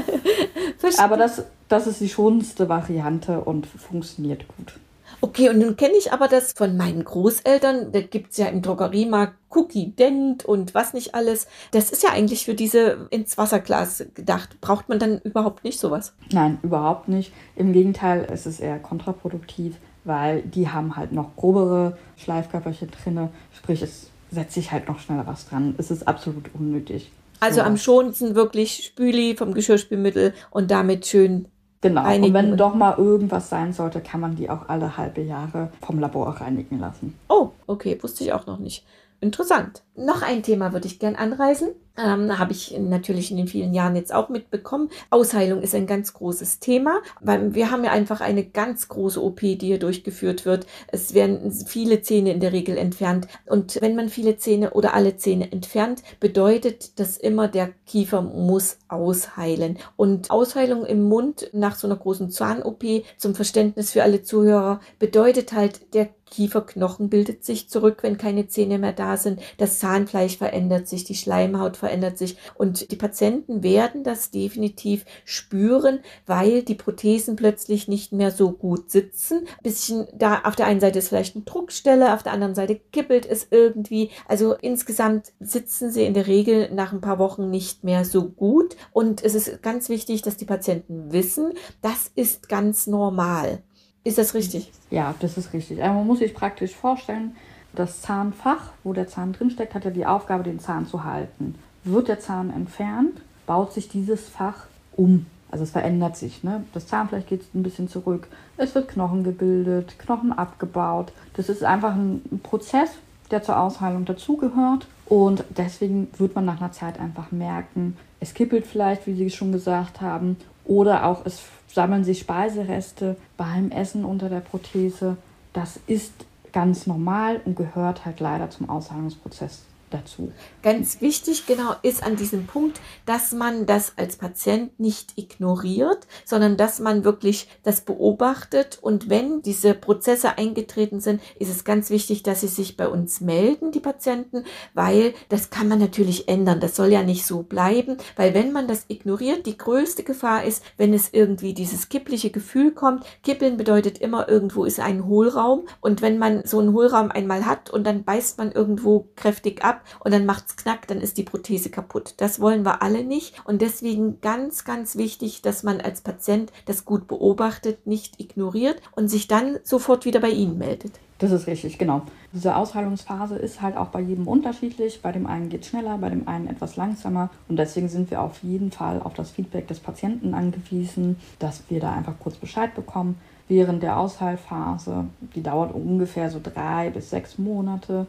Aber 0.96 1.18
das, 1.18 1.44
das 1.68 1.86
ist 1.86 2.00
die 2.00 2.08
schonendste 2.08 2.70
Variante 2.70 3.42
und 3.42 3.66
funktioniert 3.66 4.48
gut. 4.56 4.72
Okay, 5.20 5.50
und 5.50 5.58
nun 5.58 5.76
kenne 5.76 5.92
ich 5.98 6.10
aber 6.10 6.26
das 6.26 6.54
von 6.54 6.78
meinen 6.78 7.04
Großeltern. 7.04 7.92
Da 7.92 8.00
gibt 8.00 8.30
es 8.30 8.38
ja 8.38 8.46
im 8.46 8.62
Drogeriemarkt 8.62 9.34
Cookie 9.50 9.90
Dent 9.90 10.46
und 10.46 10.74
was 10.74 10.94
nicht 10.94 11.14
alles. 11.14 11.46
Das 11.72 11.90
ist 11.90 12.02
ja 12.02 12.12
eigentlich 12.12 12.46
für 12.46 12.54
diese 12.54 13.08
ins 13.10 13.36
Wasserglas 13.36 14.06
gedacht. 14.14 14.58
Braucht 14.62 14.88
man 14.88 14.98
dann 14.98 15.18
überhaupt 15.18 15.64
nicht 15.64 15.78
sowas? 15.78 16.14
Nein, 16.32 16.58
überhaupt 16.62 17.08
nicht. 17.08 17.30
Im 17.56 17.74
Gegenteil, 17.74 18.26
es 18.32 18.46
ist 18.46 18.60
eher 18.60 18.78
kontraproduktiv 18.78 19.76
weil 20.04 20.42
die 20.42 20.68
haben 20.68 20.96
halt 20.96 21.12
noch 21.12 21.36
grobere 21.36 21.96
Schleifkörperchen 22.16 22.90
drin, 22.90 23.28
sprich 23.52 23.82
es 23.82 24.10
setzt 24.30 24.54
sich 24.54 24.70
halt 24.70 24.88
noch 24.88 24.98
schneller 25.00 25.26
was 25.26 25.48
dran. 25.48 25.74
Es 25.78 25.90
ist 25.90 26.06
absolut 26.06 26.50
unnötig. 26.54 27.10
Also 27.40 27.60
so. 27.60 27.66
am 27.66 27.76
schonendsten 27.76 28.34
wirklich 28.34 28.84
Spüli 28.84 29.34
vom 29.36 29.54
Geschirrspülmittel 29.54 30.34
und 30.50 30.70
damit 30.70 31.06
schön 31.06 31.46
Genau, 31.82 32.02
reinigen. 32.02 32.26
und 32.26 32.34
wenn 32.34 32.56
doch 32.58 32.74
mal 32.74 32.98
irgendwas 32.98 33.48
sein 33.48 33.72
sollte, 33.72 34.00
kann 34.02 34.20
man 34.20 34.36
die 34.36 34.50
auch 34.50 34.68
alle 34.68 34.98
halbe 34.98 35.22
Jahre 35.22 35.70
vom 35.80 35.98
Labor 35.98 36.28
reinigen 36.28 36.78
lassen. 36.78 37.18
Oh, 37.28 37.52
okay, 37.66 37.98
wusste 38.02 38.22
ich 38.22 38.34
auch 38.34 38.46
noch 38.46 38.58
nicht. 38.58 38.84
Interessant. 39.20 39.82
Noch 39.96 40.22
ein 40.22 40.42
Thema 40.42 40.72
würde 40.72 40.86
ich 40.86 40.98
gern 40.98 41.16
anreißen. 41.16 41.68
Ähm, 41.98 42.38
habe 42.38 42.52
ich 42.52 42.74
natürlich 42.78 43.30
in 43.30 43.36
den 43.36 43.48
vielen 43.48 43.74
Jahren 43.74 43.96
jetzt 43.96 44.14
auch 44.14 44.30
mitbekommen. 44.30 44.88
Ausheilung 45.10 45.60
ist 45.60 45.74
ein 45.74 45.86
ganz 45.86 46.14
großes 46.14 46.60
Thema, 46.60 47.02
weil 47.20 47.54
wir 47.54 47.70
haben 47.70 47.84
ja 47.84 47.90
einfach 47.90 48.22
eine 48.22 48.44
ganz 48.44 48.88
große 48.88 49.22
OP, 49.22 49.40
die 49.40 49.58
hier 49.58 49.78
durchgeführt 49.78 50.46
wird. 50.46 50.66
Es 50.88 51.12
werden 51.12 51.52
viele 51.52 52.00
Zähne 52.00 52.32
in 52.32 52.40
der 52.40 52.52
Regel 52.52 52.78
entfernt. 52.78 53.28
Und 53.44 53.78
wenn 53.82 53.96
man 53.96 54.08
viele 54.08 54.38
Zähne 54.38 54.70
oder 54.70 54.94
alle 54.94 55.16
Zähne 55.16 55.52
entfernt, 55.52 56.02
bedeutet 56.20 56.98
das 56.98 57.18
immer, 57.18 57.48
der 57.48 57.70
Kiefer 57.86 58.22
muss 58.22 58.78
ausheilen. 58.88 59.78
Und 59.96 60.30
Ausheilung 60.30 60.86
im 60.86 61.02
Mund 61.02 61.50
nach 61.52 61.74
so 61.74 61.86
einer 61.86 61.96
großen 61.96 62.30
Zahn-OP, 62.30 62.84
zum 63.18 63.34
Verständnis 63.34 63.90
für 63.90 64.02
alle 64.02 64.22
Zuhörer, 64.22 64.80
bedeutet 64.98 65.52
halt, 65.52 65.92
der 65.92 66.08
Kieferknochen 66.30 67.10
bildet 67.10 67.44
sich 67.44 67.68
zurück, 67.68 67.98
wenn 68.02 68.16
keine 68.16 68.48
Zähne 68.48 68.78
mehr 68.78 68.92
da 68.92 69.16
sind. 69.16 69.40
Das 69.58 69.78
Zahnfleisch 69.78 70.38
verändert 70.38 70.88
sich, 70.88 71.04
die 71.04 71.14
Schleimhaut 71.14 71.76
verändert 71.76 72.16
sich 72.16 72.36
und 72.54 72.90
die 72.90 72.96
Patienten 72.96 73.62
werden 73.62 74.04
das 74.04 74.30
definitiv 74.30 75.04
spüren, 75.24 76.00
weil 76.26 76.62
die 76.62 76.74
Prothesen 76.74 77.36
plötzlich 77.36 77.88
nicht 77.88 78.12
mehr 78.12 78.30
so 78.30 78.52
gut 78.52 78.90
sitzen. 78.90 79.40
Ein 79.40 79.62
bisschen 79.62 80.06
da 80.14 80.42
auf 80.44 80.56
der 80.56 80.66
einen 80.66 80.80
Seite 80.80 81.00
ist 81.00 81.08
vielleicht 81.08 81.34
eine 81.34 81.44
Druckstelle, 81.44 82.14
auf 82.14 82.22
der 82.22 82.32
anderen 82.32 82.54
Seite 82.54 82.80
kippelt 82.92 83.26
es 83.26 83.48
irgendwie. 83.50 84.10
Also 84.28 84.54
insgesamt 84.54 85.32
sitzen 85.40 85.90
sie 85.90 86.04
in 86.04 86.14
der 86.14 86.26
Regel 86.26 86.72
nach 86.72 86.92
ein 86.92 87.00
paar 87.00 87.18
Wochen 87.18 87.50
nicht 87.50 87.84
mehr 87.84 88.04
so 88.04 88.24
gut 88.24 88.76
und 88.92 89.22
es 89.24 89.34
ist 89.34 89.62
ganz 89.62 89.88
wichtig, 89.88 90.22
dass 90.22 90.36
die 90.36 90.44
Patienten 90.44 91.12
wissen, 91.12 91.52
das 91.82 92.10
ist 92.14 92.48
ganz 92.48 92.86
normal. 92.86 93.62
Ist 94.02 94.18
das 94.18 94.34
richtig? 94.34 94.72
Ja, 94.90 95.14
das 95.20 95.36
ist 95.36 95.52
richtig. 95.52 95.82
Also 95.82 95.94
man 95.94 96.06
muss 96.06 96.20
sich 96.20 96.34
praktisch 96.34 96.74
vorstellen, 96.74 97.36
das 97.74 98.00
Zahnfach, 98.00 98.70
wo 98.82 98.92
der 98.92 99.08
Zahn 99.08 99.32
drinsteckt, 99.32 99.74
hat 99.74 99.84
ja 99.84 99.90
die 99.90 100.06
Aufgabe, 100.06 100.42
den 100.42 100.58
Zahn 100.58 100.86
zu 100.86 101.04
halten. 101.04 101.54
Wird 101.84 102.08
der 102.08 102.20
Zahn 102.20 102.50
entfernt, 102.50 103.20
baut 103.46 103.72
sich 103.72 103.88
dieses 103.88 104.28
Fach 104.28 104.66
um. 104.96 105.26
Also 105.50 105.64
es 105.64 105.70
verändert 105.70 106.16
sich. 106.16 106.44
Ne? 106.44 106.64
Das 106.72 106.86
Zahnfleisch 106.86 107.26
geht 107.26 107.54
ein 107.54 107.62
bisschen 107.62 107.88
zurück. 107.88 108.28
Es 108.56 108.74
wird 108.74 108.88
Knochen 108.88 109.24
gebildet, 109.24 109.98
Knochen 109.98 110.32
abgebaut. 110.32 111.12
Das 111.34 111.48
ist 111.48 111.64
einfach 111.64 111.94
ein 111.94 112.40
Prozess, 112.42 112.90
der 113.30 113.42
zur 113.42 113.58
Ausheilung 113.58 114.04
dazugehört. 114.04 114.86
Und 115.06 115.44
deswegen 115.50 116.08
wird 116.18 116.34
man 116.34 116.44
nach 116.44 116.60
einer 116.60 116.72
Zeit 116.72 117.00
einfach 117.00 117.32
merken, 117.32 117.96
es 118.20 118.34
kippelt 118.34 118.66
vielleicht, 118.66 119.06
wie 119.06 119.14
Sie 119.14 119.30
schon 119.30 119.52
gesagt 119.52 120.00
haben, 120.00 120.36
oder 120.64 121.06
auch 121.06 121.24
es 121.24 121.42
sammeln 121.68 122.04
sich 122.04 122.20
Speisereste 122.20 123.16
beim 123.36 123.70
Essen 123.70 124.04
unter 124.04 124.28
der 124.28 124.40
Prothese. 124.40 125.16
Das 125.52 125.80
ist 125.86 126.12
ganz 126.52 126.86
normal 126.86 127.40
und 127.44 127.56
gehört 127.56 128.04
halt 128.04 128.20
leider 128.20 128.50
zum 128.50 128.68
Ausheilungsprozess 128.68 129.62
dazu. 129.90 130.32
Ganz 130.62 131.00
wichtig, 131.00 131.46
genau, 131.46 131.74
ist 131.82 132.02
an 132.02 132.16
diesem 132.16 132.46
Punkt, 132.46 132.80
dass 133.06 133.32
man 133.32 133.66
das 133.66 133.94
als 133.96 134.16
Patient 134.16 134.78
nicht 134.78 135.12
ignoriert, 135.16 136.06
sondern 136.24 136.56
dass 136.56 136.80
man 136.80 137.04
wirklich 137.04 137.48
das 137.62 137.82
beobachtet. 137.82 138.78
Und 138.80 139.10
wenn 139.10 139.42
diese 139.42 139.74
Prozesse 139.74 140.38
eingetreten 140.38 141.00
sind, 141.00 141.20
ist 141.38 141.50
es 141.50 141.64
ganz 141.64 141.90
wichtig, 141.90 142.22
dass 142.22 142.40
sie 142.40 142.48
sich 142.48 142.76
bei 142.76 142.88
uns 142.88 143.20
melden, 143.20 143.72
die 143.72 143.80
Patienten, 143.80 144.44
weil 144.74 145.14
das 145.28 145.50
kann 145.50 145.68
man 145.68 145.78
natürlich 145.78 146.28
ändern. 146.28 146.60
Das 146.60 146.76
soll 146.76 146.92
ja 146.92 147.02
nicht 147.02 147.26
so 147.26 147.42
bleiben, 147.42 147.96
weil 148.16 148.34
wenn 148.34 148.52
man 148.52 148.68
das 148.68 148.84
ignoriert, 148.88 149.46
die 149.46 149.58
größte 149.58 150.02
Gefahr 150.02 150.44
ist, 150.44 150.64
wenn 150.76 150.94
es 150.94 151.10
irgendwie 151.12 151.54
dieses 151.54 151.88
kippliche 151.88 152.30
Gefühl 152.30 152.72
kommt. 152.72 153.04
Kippeln 153.22 153.56
bedeutet 153.56 153.98
immer, 153.98 154.28
irgendwo 154.28 154.64
ist 154.64 154.80
ein 154.80 155.06
Hohlraum. 155.06 155.66
Und 155.80 156.02
wenn 156.02 156.18
man 156.18 156.44
so 156.44 156.58
einen 156.58 156.72
Hohlraum 156.72 157.10
einmal 157.10 157.46
hat 157.46 157.70
und 157.70 157.84
dann 157.84 158.04
beißt 158.04 158.38
man 158.38 158.52
irgendwo 158.52 159.08
kräftig 159.16 159.64
ab, 159.64 159.79
und 160.00 160.12
dann 160.12 160.26
macht's 160.26 160.56
knack, 160.56 160.86
dann 160.86 161.00
ist 161.00 161.18
die 161.18 161.22
Prothese 161.22 161.70
kaputt. 161.70 162.14
Das 162.18 162.40
wollen 162.40 162.64
wir 162.64 162.82
alle 162.82 163.04
nicht 163.04 163.40
und 163.44 163.62
deswegen 163.62 164.20
ganz, 164.20 164.64
ganz 164.64 164.96
wichtig, 164.96 165.42
dass 165.42 165.62
man 165.62 165.80
als 165.80 166.00
Patient 166.00 166.52
das 166.66 166.84
gut 166.84 167.06
beobachtet, 167.06 167.86
nicht 167.86 168.20
ignoriert 168.20 168.80
und 168.92 169.08
sich 169.08 169.28
dann 169.28 169.58
sofort 169.64 170.04
wieder 170.04 170.20
bei 170.20 170.30
Ihnen 170.30 170.58
meldet. 170.58 170.92
Das 171.20 171.32
ist 171.32 171.46
richtig, 171.46 171.76
genau. 171.76 172.00
Diese 172.32 172.56
Ausheilungsphase 172.56 173.36
ist 173.36 173.60
halt 173.60 173.76
auch 173.76 173.88
bei 173.88 174.00
jedem 174.00 174.26
unterschiedlich. 174.26 175.02
Bei 175.02 175.12
dem 175.12 175.26
einen 175.26 175.50
geht 175.50 175.62
es 175.62 175.68
schneller, 175.68 175.98
bei 175.98 176.08
dem 176.08 176.26
einen 176.26 176.46
etwas 176.46 176.76
langsamer. 176.76 177.28
Und 177.46 177.58
deswegen 177.58 177.90
sind 177.90 178.10
wir 178.10 178.22
auf 178.22 178.42
jeden 178.42 178.72
Fall 178.72 179.02
auf 179.02 179.12
das 179.12 179.30
Feedback 179.30 179.68
des 179.68 179.80
Patienten 179.80 180.32
angewiesen, 180.32 181.16
dass 181.38 181.64
wir 181.68 181.78
da 181.78 181.92
einfach 181.92 182.14
kurz 182.18 182.36
Bescheid 182.36 182.74
bekommen. 182.74 183.16
Während 183.48 183.82
der 183.82 183.98
Ausheilphase, 183.98 185.06
die 185.34 185.42
dauert 185.42 185.74
ungefähr 185.74 186.30
so 186.30 186.40
drei 186.42 186.88
bis 186.88 187.10
sechs 187.10 187.36
Monate, 187.36 188.06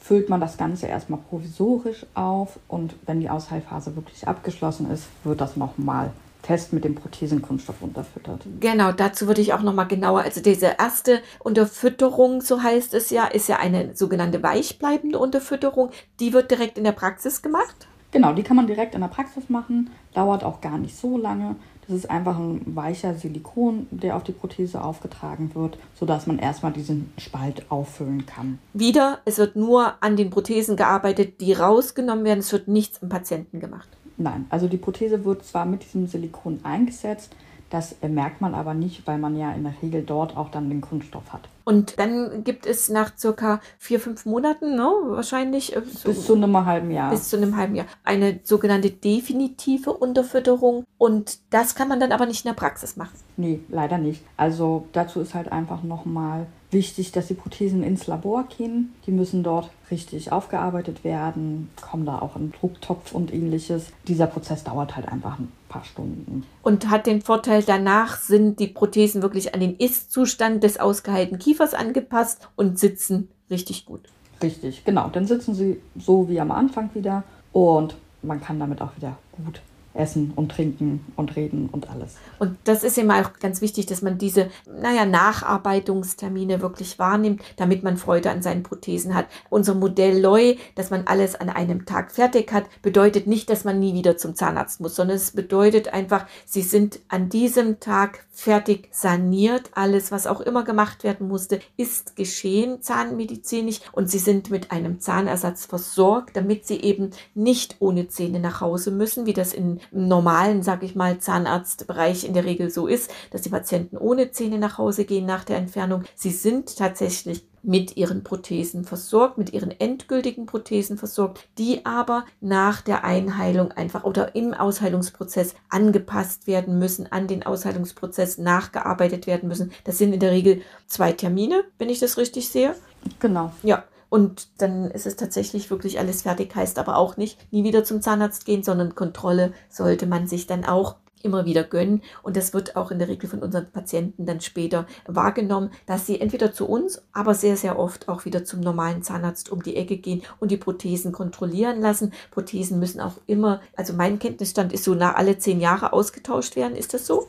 füllt 0.00 0.28
man 0.28 0.40
das 0.40 0.56
Ganze 0.56 0.86
erstmal 0.86 1.20
provisorisch 1.20 2.06
auf 2.14 2.58
und 2.68 2.94
wenn 3.06 3.20
die 3.20 3.30
Ausheilphase 3.30 3.96
wirklich 3.96 4.26
abgeschlossen 4.26 4.90
ist, 4.90 5.04
wird 5.24 5.40
das 5.40 5.56
nochmal 5.56 6.12
fest 6.42 6.72
mit 6.72 6.84
dem 6.84 6.94
Prothesenkunststoff 6.94 7.82
unterfüttert. 7.82 8.40
Genau, 8.60 8.92
dazu 8.92 9.26
würde 9.26 9.40
ich 9.40 9.52
auch 9.52 9.62
nochmal 9.62 9.88
genauer, 9.88 10.22
also 10.22 10.40
diese 10.40 10.76
erste 10.78 11.20
Unterfütterung, 11.40 12.40
so 12.40 12.62
heißt 12.62 12.94
es 12.94 13.10
ja, 13.10 13.26
ist 13.26 13.48
ja 13.48 13.56
eine 13.56 13.94
sogenannte 13.96 14.42
weichbleibende 14.42 15.18
Unterfütterung, 15.18 15.90
die 16.20 16.32
wird 16.32 16.50
direkt 16.50 16.78
in 16.78 16.84
der 16.84 16.92
Praxis 16.92 17.42
gemacht. 17.42 17.88
Genau, 18.12 18.32
die 18.32 18.42
kann 18.42 18.56
man 18.56 18.66
direkt 18.66 18.94
in 18.94 19.02
der 19.02 19.08
Praxis 19.08 19.50
machen, 19.50 19.90
dauert 20.14 20.42
auch 20.42 20.60
gar 20.60 20.78
nicht 20.78 20.96
so 20.96 21.18
lange. 21.18 21.56
Das 21.88 21.96
ist 21.96 22.10
einfach 22.10 22.38
ein 22.38 22.60
weicher 22.76 23.14
Silikon, 23.14 23.86
der 23.90 24.14
auf 24.14 24.22
die 24.22 24.32
Prothese 24.32 24.84
aufgetragen 24.84 25.54
wird, 25.54 25.78
sodass 25.98 26.26
man 26.26 26.38
erstmal 26.38 26.72
diesen 26.72 27.10
Spalt 27.16 27.64
auffüllen 27.70 28.26
kann. 28.26 28.58
Wieder, 28.74 29.20
es 29.24 29.38
wird 29.38 29.56
nur 29.56 29.94
an 30.02 30.16
den 30.16 30.28
Prothesen 30.28 30.76
gearbeitet, 30.76 31.40
die 31.40 31.54
rausgenommen 31.54 32.26
werden. 32.26 32.40
Es 32.40 32.52
wird 32.52 32.68
nichts 32.68 32.98
im 32.98 33.08
Patienten 33.08 33.58
gemacht. 33.58 33.88
Nein, 34.18 34.46
also 34.50 34.68
die 34.68 34.76
Prothese 34.76 35.24
wird 35.24 35.46
zwar 35.46 35.64
mit 35.64 35.82
diesem 35.82 36.06
Silikon 36.06 36.60
eingesetzt, 36.62 37.34
das 37.70 37.96
merkt 38.02 38.40
man 38.40 38.54
aber 38.54 38.74
nicht, 38.74 39.06
weil 39.06 39.18
man 39.18 39.36
ja 39.36 39.52
in 39.52 39.64
der 39.64 39.74
Regel 39.82 40.02
dort 40.02 40.36
auch 40.36 40.50
dann 40.50 40.68
den 40.70 40.80
Kunststoff 40.80 41.32
hat. 41.32 41.48
Und 41.68 41.98
dann 41.98 42.44
gibt 42.44 42.64
es 42.64 42.88
nach 42.88 43.18
circa 43.18 43.60
vier, 43.76 44.00
fünf 44.00 44.24
Monaten, 44.24 44.74
ne, 44.74 44.90
wahrscheinlich. 45.04 45.76
Äh, 45.76 45.82
so, 45.82 46.08
bis 46.08 46.24
zu 46.24 46.34
einem 46.34 46.64
halben 46.64 46.90
Jahr. 46.90 47.10
Bis 47.10 47.28
zu 47.28 47.36
einem 47.36 47.58
halben 47.58 47.74
Jahr. 47.74 47.84
Eine 48.04 48.40
sogenannte 48.42 48.88
definitive 48.90 49.92
Unterfütterung. 49.92 50.84
Und 50.96 51.40
das 51.50 51.74
kann 51.74 51.88
man 51.88 52.00
dann 52.00 52.12
aber 52.12 52.24
nicht 52.24 52.42
in 52.46 52.48
der 52.48 52.54
Praxis 52.54 52.96
machen. 52.96 53.12
Nee, 53.36 53.60
leider 53.68 53.98
nicht. 53.98 54.22
Also 54.38 54.86
dazu 54.92 55.20
ist 55.20 55.34
halt 55.34 55.52
einfach 55.52 55.82
nochmal 55.82 56.46
wichtig, 56.70 57.12
dass 57.12 57.26
die 57.26 57.34
Prothesen 57.34 57.82
ins 57.82 58.06
Labor 58.06 58.44
gehen. 58.56 58.94
Die 59.06 59.12
müssen 59.12 59.42
dort 59.42 59.70
richtig 59.90 60.32
aufgearbeitet 60.32 61.04
werden, 61.04 61.70
kommen 61.80 62.04
da 62.04 62.18
auch 62.18 62.36
in 62.36 62.52
Drucktopf 62.52 63.12
und 63.12 63.32
ähnliches. 63.32 63.86
Dieser 64.06 64.26
Prozess 64.26 64.64
dauert 64.64 64.96
halt 64.96 65.08
einfach 65.08 65.38
ein 65.38 65.50
paar 65.68 65.84
Stunden. 65.84 66.44
Und 66.62 66.90
hat 66.90 67.06
den 67.06 67.22
Vorteil, 67.22 67.62
danach 67.62 68.18
sind 68.18 68.60
die 68.60 68.68
Prothesen 68.68 69.22
wirklich 69.22 69.54
an 69.54 69.60
den 69.60 69.76
Ist-Zustand 69.76 70.62
des 70.62 70.78
ausgeheilten 70.78 71.38
Kiefers 71.38 71.57
angepasst 71.74 72.48
und 72.56 72.78
sitzen 72.78 73.28
richtig 73.50 73.86
gut. 73.86 74.00
Richtig, 74.42 74.84
genau. 74.84 75.08
Dann 75.08 75.26
sitzen 75.26 75.54
sie 75.54 75.80
so 75.98 76.28
wie 76.28 76.40
am 76.40 76.50
Anfang 76.50 76.90
wieder 76.94 77.24
und 77.52 77.96
man 78.22 78.40
kann 78.40 78.58
damit 78.58 78.80
auch 78.80 78.96
wieder 78.96 79.18
gut 79.32 79.60
essen 79.94 80.32
und 80.36 80.52
trinken 80.52 81.04
und 81.16 81.36
reden 81.36 81.68
und 81.70 81.90
alles. 81.90 82.16
Und 82.38 82.56
das 82.64 82.84
ist 82.84 82.98
immer 82.98 83.20
auch 83.20 83.32
ganz 83.40 83.60
wichtig, 83.60 83.86
dass 83.86 84.02
man 84.02 84.18
diese, 84.18 84.48
naja, 84.80 85.04
Nacharbeitungstermine 85.04 86.60
wirklich 86.60 86.98
wahrnimmt, 86.98 87.42
damit 87.56 87.82
man 87.82 87.96
Freude 87.96 88.30
an 88.30 88.42
seinen 88.42 88.62
Prothesen 88.62 89.14
hat. 89.14 89.26
Unser 89.50 89.74
Modell 89.74 90.20
Loi, 90.20 90.56
dass 90.74 90.90
man 90.90 91.06
alles 91.06 91.34
an 91.34 91.48
einem 91.48 91.86
Tag 91.86 92.12
fertig 92.12 92.52
hat, 92.52 92.64
bedeutet 92.82 93.26
nicht, 93.26 93.50
dass 93.50 93.64
man 93.64 93.78
nie 93.78 93.94
wieder 93.94 94.16
zum 94.16 94.34
Zahnarzt 94.34 94.80
muss, 94.80 94.94
sondern 94.94 95.16
es 95.16 95.32
bedeutet 95.32 95.92
einfach, 95.92 96.26
sie 96.46 96.62
sind 96.62 97.00
an 97.08 97.28
diesem 97.28 97.80
Tag 97.80 98.26
fertig 98.30 98.88
saniert. 98.92 99.70
Alles, 99.74 100.12
was 100.12 100.28
auch 100.28 100.40
immer 100.40 100.62
gemacht 100.62 101.02
werden 101.02 101.26
musste, 101.26 101.58
ist 101.76 102.14
geschehen 102.14 102.82
zahnmedizinisch 102.82 103.80
und 103.92 104.08
sie 104.08 104.18
sind 104.18 104.50
mit 104.50 104.70
einem 104.70 105.00
Zahnersatz 105.00 105.66
versorgt, 105.66 106.36
damit 106.36 106.66
sie 106.66 106.80
eben 106.80 107.10
nicht 107.34 107.76
ohne 107.80 108.08
Zähne 108.08 108.38
nach 108.38 108.60
Hause 108.60 108.92
müssen, 108.92 109.26
wie 109.26 109.32
das 109.32 109.52
in 109.52 109.77
im 109.92 110.08
normalen, 110.08 110.62
sag 110.62 110.82
ich 110.82 110.94
mal, 110.94 111.18
Zahnarztbereich 111.18 112.24
in 112.24 112.34
der 112.34 112.44
Regel 112.44 112.70
so 112.70 112.86
ist, 112.86 113.10
dass 113.30 113.42
die 113.42 113.50
Patienten 113.50 113.96
ohne 113.96 114.30
Zähne 114.30 114.58
nach 114.58 114.78
Hause 114.78 115.04
gehen 115.04 115.26
nach 115.26 115.44
der 115.44 115.56
Entfernung. 115.56 116.04
Sie 116.14 116.30
sind 116.30 116.76
tatsächlich 116.76 117.44
mit 117.62 117.96
ihren 117.96 118.22
Prothesen 118.24 118.84
versorgt, 118.84 119.36
mit 119.36 119.52
ihren 119.52 119.70
endgültigen 119.70 120.46
Prothesen 120.46 120.96
versorgt, 120.96 121.48
die 121.58 121.84
aber 121.84 122.24
nach 122.40 122.80
der 122.80 123.04
Einheilung 123.04 123.72
einfach 123.72 124.04
oder 124.04 124.34
im 124.34 124.54
Ausheilungsprozess 124.54 125.54
angepasst 125.68 126.46
werden 126.46 126.78
müssen, 126.78 127.10
an 127.10 127.26
den 127.26 127.44
Ausheilungsprozess 127.44 128.38
nachgearbeitet 128.38 129.26
werden 129.26 129.48
müssen. 129.48 129.72
Das 129.84 129.98
sind 129.98 130.12
in 130.12 130.20
der 130.20 130.30
Regel 130.30 130.62
zwei 130.86 131.12
Termine, 131.12 131.64
wenn 131.78 131.90
ich 131.90 131.98
das 131.98 132.16
richtig 132.16 132.48
sehe. 132.48 132.74
Genau. 133.20 133.52
Ja, 133.62 133.84
und 134.08 134.48
dann 134.58 134.90
ist 134.90 135.06
es 135.06 135.16
tatsächlich 135.16 135.70
wirklich 135.70 135.98
alles 135.98 136.22
fertig, 136.22 136.54
heißt 136.54 136.78
aber 136.78 136.96
auch 136.96 137.16
nicht, 137.16 137.38
nie 137.52 137.64
wieder 137.64 137.84
zum 137.84 138.00
Zahnarzt 138.00 138.44
gehen, 138.44 138.62
sondern 138.62 138.94
Kontrolle 138.94 139.52
sollte 139.68 140.06
man 140.06 140.26
sich 140.26 140.46
dann 140.46 140.64
auch 140.64 140.96
immer 141.22 141.44
wieder 141.44 141.64
gönnen. 141.64 142.02
Und 142.22 142.36
das 142.36 142.54
wird 142.54 142.76
auch 142.76 142.90
in 142.90 142.98
der 142.98 143.08
Regel 143.08 143.28
von 143.28 143.40
unseren 143.40 143.70
Patienten 143.70 144.26
dann 144.26 144.40
später 144.40 144.86
wahrgenommen, 145.06 145.70
dass 145.86 146.06
sie 146.06 146.20
entweder 146.20 146.52
zu 146.52 146.66
uns, 146.66 147.02
aber 147.12 147.34
sehr, 147.34 147.56
sehr 147.56 147.78
oft 147.78 148.08
auch 148.08 148.24
wieder 148.24 148.44
zum 148.44 148.60
normalen 148.60 149.02
Zahnarzt 149.02 149.50
um 149.50 149.62
die 149.62 149.76
Ecke 149.76 149.96
gehen 149.96 150.22
und 150.38 150.50
die 150.50 150.56
Prothesen 150.56 151.12
kontrollieren 151.12 151.80
lassen. 151.80 152.12
Prothesen 152.30 152.78
müssen 152.78 153.00
auch 153.00 153.14
immer, 153.26 153.60
also 153.76 153.92
mein 153.92 154.18
Kenntnisstand 154.18 154.72
ist 154.72 154.84
so, 154.84 154.94
nach 154.94 155.16
alle 155.16 155.38
zehn 155.38 155.60
Jahre 155.60 155.92
ausgetauscht 155.92 156.56
werden. 156.56 156.76
Ist 156.76 156.94
das 156.94 157.06
so? 157.06 157.26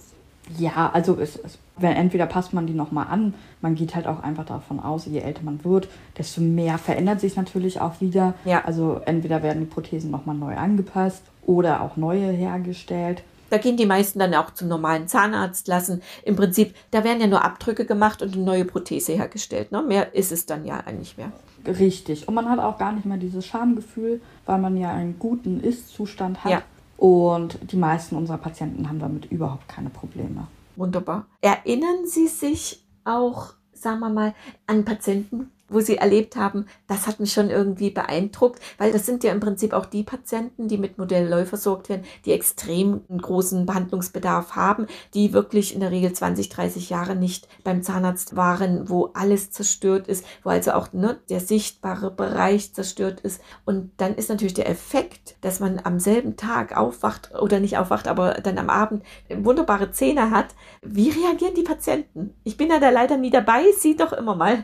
Ja, 0.58 0.90
also 0.92 1.18
es, 1.20 1.36
es, 1.38 1.58
wenn 1.82 1.94
entweder 1.94 2.26
passt 2.26 2.54
man 2.54 2.68
die 2.68 2.74
nochmal 2.74 3.08
an, 3.10 3.34
man 3.62 3.76
geht 3.76 3.96
halt 3.96 4.08
auch 4.08 4.22
einfach 4.22 4.46
davon 4.46 4.80
aus, 4.80 5.06
je 5.06 5.20
älter 5.20 5.44
man 5.44 5.64
wird, 5.64 5.88
desto 6.18 6.42
mehr 6.42 6.78
verändert 6.78 7.20
sich 7.22 7.36
natürlich 7.36 7.82
auch 7.82 8.02
wieder. 8.02 8.34
Ja. 8.46 8.64
Also 8.66 9.02
entweder 9.06 9.44
werden 9.44 9.60
die 9.60 9.66
Prothesen 9.66 10.12
nochmal 10.12 10.36
neu 10.36 10.56
angepasst 10.56 11.24
oder 11.46 11.82
auch 11.82 11.98
neue 11.98 12.32
hergestellt. 12.32 13.24
Da 13.50 13.58
gehen 13.58 13.78
die 13.78 13.86
meisten 13.86 14.20
dann 14.20 14.34
auch 14.36 14.52
zum 14.52 14.68
normalen 14.68 15.08
Zahnarzt 15.08 15.68
lassen. 15.68 16.02
Im 16.24 16.36
Prinzip, 16.36 16.76
da 16.92 17.04
werden 17.04 17.20
ja 17.20 17.28
nur 17.28 17.44
Abdrücke 17.44 17.86
gemacht 17.86 18.22
und 18.22 18.36
eine 18.36 18.44
neue 18.44 18.66
Prothese 18.66 19.14
hergestellt. 19.14 19.72
Ne? 19.72 19.82
Mehr 19.82 20.14
ist 20.14 20.32
es 20.32 20.46
dann 20.46 20.66
ja 20.66 20.82
eigentlich 20.86 21.18
mehr. 21.18 21.32
Richtig. 21.66 22.28
Und 22.28 22.36
man 22.36 22.50
hat 22.50 22.60
auch 22.60 22.78
gar 22.78 22.92
nicht 22.92 23.06
mehr 23.06 23.18
dieses 23.18 23.46
Schamgefühl, 23.46 24.22
weil 24.46 24.60
man 24.60 24.78
ja 24.78 24.92
einen 24.92 25.18
guten 25.20 25.60
Ist-Zustand 25.60 26.44
hat. 26.44 26.52
Ja. 26.52 26.62
Und 26.98 27.60
die 27.72 27.78
meisten 27.78 28.16
unserer 28.16 28.38
Patienten 28.38 28.88
haben 28.88 29.00
damit 29.00 29.26
überhaupt 29.32 29.68
keine 29.68 29.90
Probleme. 29.90 30.48
Wunderbar. 30.80 31.28
Erinnern 31.42 32.06
Sie 32.06 32.28
sich 32.28 32.88
auch, 33.04 33.54
sagen 33.74 34.00
wir 34.00 34.10
mal, 34.10 34.34
an 34.66 34.86
Patienten, 34.86 35.52
wo 35.70 35.80
sie 35.80 35.98
erlebt 35.98 36.36
haben, 36.36 36.66
das 36.88 37.08
hat 37.08 37.20
mich 37.20 37.34
schon 37.34 37.50
irgendwie 37.50 37.90
beeindruckt, 37.90 38.60
weil 38.78 38.92
das 38.92 39.06
sind 39.06 39.24
ja 39.24 39.32
im 39.32 39.40
Prinzip 39.40 39.74
auch 39.74 39.86
die 39.86 40.04
Patienten, 40.04 40.68
die 40.68 40.78
mit 40.78 40.98
Modellleu 40.98 41.46
versorgt 41.46 41.90
werden, 41.90 42.04
die 42.26 42.32
extrem 42.32 43.02
großen 43.10 43.66
Behandlungsbedarf 43.66 44.56
haben, 44.56 44.88
die 45.14 45.34
wirklich 45.34 45.74
in 45.74 45.80
der 45.80 45.92
Regel 45.92 46.14
20, 46.14 46.50
30 46.50 46.90
Jahre 46.90 47.16
nicht 47.16 47.48
beim 47.64 47.84
Zahnarzt 47.84 48.36
waren, 48.36 48.90
wo 48.90 49.12
alles 49.14 49.52
zerstört 49.52 50.08
ist, 50.08 50.26
wo 50.44 50.50
also 50.50 50.72
auch 50.72 50.94
ne, 50.94 51.20
der 51.30 51.40
sichtbare 51.40 52.12
Bereich 52.12 52.74
zerstört 52.74 53.22
ist. 53.22 53.42
Und 53.66 53.92
dann 53.98 54.16
ist 54.16 54.30
natürlich 54.30 54.54
der 54.54 54.70
Effekt, 54.70 55.36
dass 55.42 55.60
man 55.60 55.80
am 55.84 56.00
selben 56.00 56.36
Tag 56.36 56.76
aufwacht 56.76 57.32
oder 57.40 57.60
nicht 57.60 57.78
aufwacht, 57.78 58.08
aber 58.08 58.36
dann 58.36 58.58
am 58.58 58.70
Abend 58.70 59.04
wunderbare 59.30 59.92
Zähne 59.92 60.32
hat. 60.32 60.48
Wie 60.82 61.10
reagieren 61.10 61.56
die 61.56 61.64
Patienten? 61.64 62.34
Ich 62.44 62.58
bin 62.58 62.70
ja 62.70 62.80
da 62.80 62.90
leider 62.90 63.18
nie 63.18 63.30
dabei, 63.30 63.64
sie 63.78 63.96
doch 63.96 64.14
immer 64.14 64.36
mal. 64.36 64.64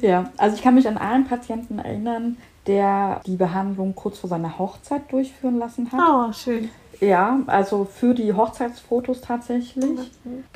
Ja, 0.00 0.29
also 0.36 0.56
ich 0.56 0.62
kann 0.62 0.74
mich 0.74 0.88
an 0.88 0.98
einen 0.98 1.26
Patienten 1.26 1.78
erinnern, 1.78 2.36
der 2.66 3.20
die 3.26 3.36
Behandlung 3.36 3.94
kurz 3.94 4.18
vor 4.18 4.28
seiner 4.28 4.58
Hochzeit 4.58 5.10
durchführen 5.10 5.58
lassen 5.58 5.90
hat. 5.92 6.00
Oh, 6.00 6.32
schön. 6.32 6.70
Ja, 7.00 7.40
also 7.46 7.84
für 7.86 8.14
die 8.14 8.32
Hochzeitsfotos 8.32 9.22
tatsächlich. 9.22 10.10